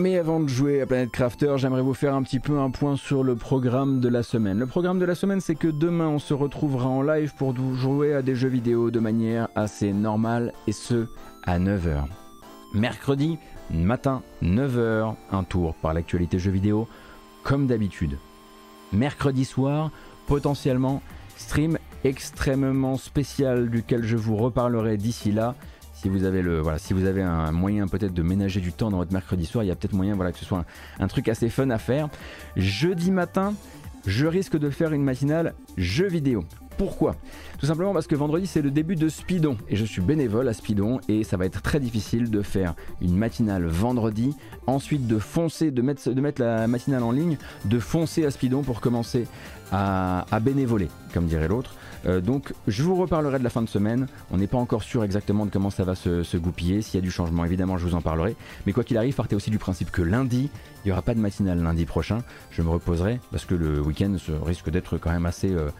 [0.00, 2.96] Mais avant de jouer à Planet Crafter, j'aimerais vous faire un petit peu un point
[2.96, 4.58] sur le programme de la semaine.
[4.58, 8.14] Le programme de la semaine, c'est que demain, on se retrouvera en live pour jouer
[8.14, 11.06] à des jeux vidéo de manière assez normale, et ce,
[11.44, 12.04] à 9h.
[12.72, 13.36] Mercredi,
[13.70, 16.88] matin, 9h, un tour par l'actualité jeux vidéo,
[17.42, 18.16] comme d'habitude.
[18.94, 19.90] Mercredi soir,
[20.26, 21.02] potentiellement,
[21.36, 25.56] stream extrêmement spécial duquel je vous reparlerai d'ici là
[26.00, 29.68] si vous avez un moyen peut-être de ménager du temps dans votre mercredi soir, il
[29.68, 30.64] y a peut-être moyen voilà que ce soit
[30.98, 32.08] un, truc assez fun à faire.
[32.56, 33.54] Jeudi matin,
[34.06, 36.44] je risque de faire une matinale jeux vidéo.
[36.78, 37.16] Pourquoi?
[37.58, 40.54] Tout simplement parce que vendredi c'est le début de Speedon et je suis bénévole à
[40.54, 44.34] Speedon et ça va être très difficile de faire une matinale vendredi,
[44.66, 47.36] ensuite de foncer, de mettre, de mettre la matinale en ligne,
[47.66, 49.26] de foncer à Speedon pour commencer
[49.70, 51.74] à, à bénévoler, comme dirait l'autre.
[52.06, 54.06] Euh, donc je vous reparlerai de la fin de semaine.
[54.30, 56.82] On n'est pas encore sûr exactement de comment ça va se, goupiller.
[56.82, 58.36] S'il y a du changement, évidemment, je vous en parlerai.
[58.66, 60.50] Mais quoi qu'il arrive, partez aussi du principe que lundi,
[60.84, 62.20] il n'y aura pas de matinale lundi prochain.
[62.50, 65.70] Je me reposerai parce que le week-end risque d'être quand même assez, euh,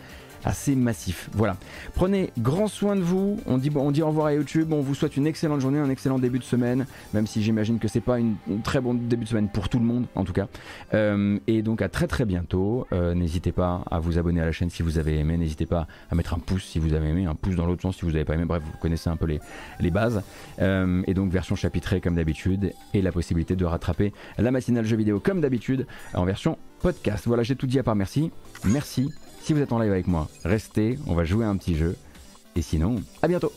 [0.45, 1.28] assez massif.
[1.32, 1.57] Voilà.
[1.95, 3.38] Prenez grand soin de vous.
[3.47, 4.72] On dit, on dit au revoir à YouTube.
[4.72, 6.86] On vous souhaite une excellente journée, un excellent début de semaine.
[7.14, 9.84] Même si j'imagine que c'est pas une, très bon début de semaine pour tout le
[9.84, 10.49] monde, en tout cas.
[10.95, 12.86] Euh, et donc à très très bientôt.
[12.93, 15.36] Euh, n'hésitez pas à vous abonner à la chaîne si vous avez aimé.
[15.36, 17.97] N'hésitez pas à mettre un pouce si vous avez aimé, un pouce dans l'autre sens
[17.97, 18.45] si vous n'avez pas aimé.
[18.45, 19.41] Bref, vous connaissez un peu les,
[19.80, 20.22] les bases.
[20.61, 24.97] Euh, et donc version chapitrée comme d'habitude et la possibilité de rattraper la matinale jeu
[24.97, 27.26] vidéo comme d'habitude en version podcast.
[27.26, 28.30] Voilà, j'ai tout dit à part merci.
[28.64, 29.11] Merci
[29.43, 31.97] si vous êtes en live avec moi, restez, on va jouer un petit jeu.
[32.57, 33.53] Et sinon, à bientôt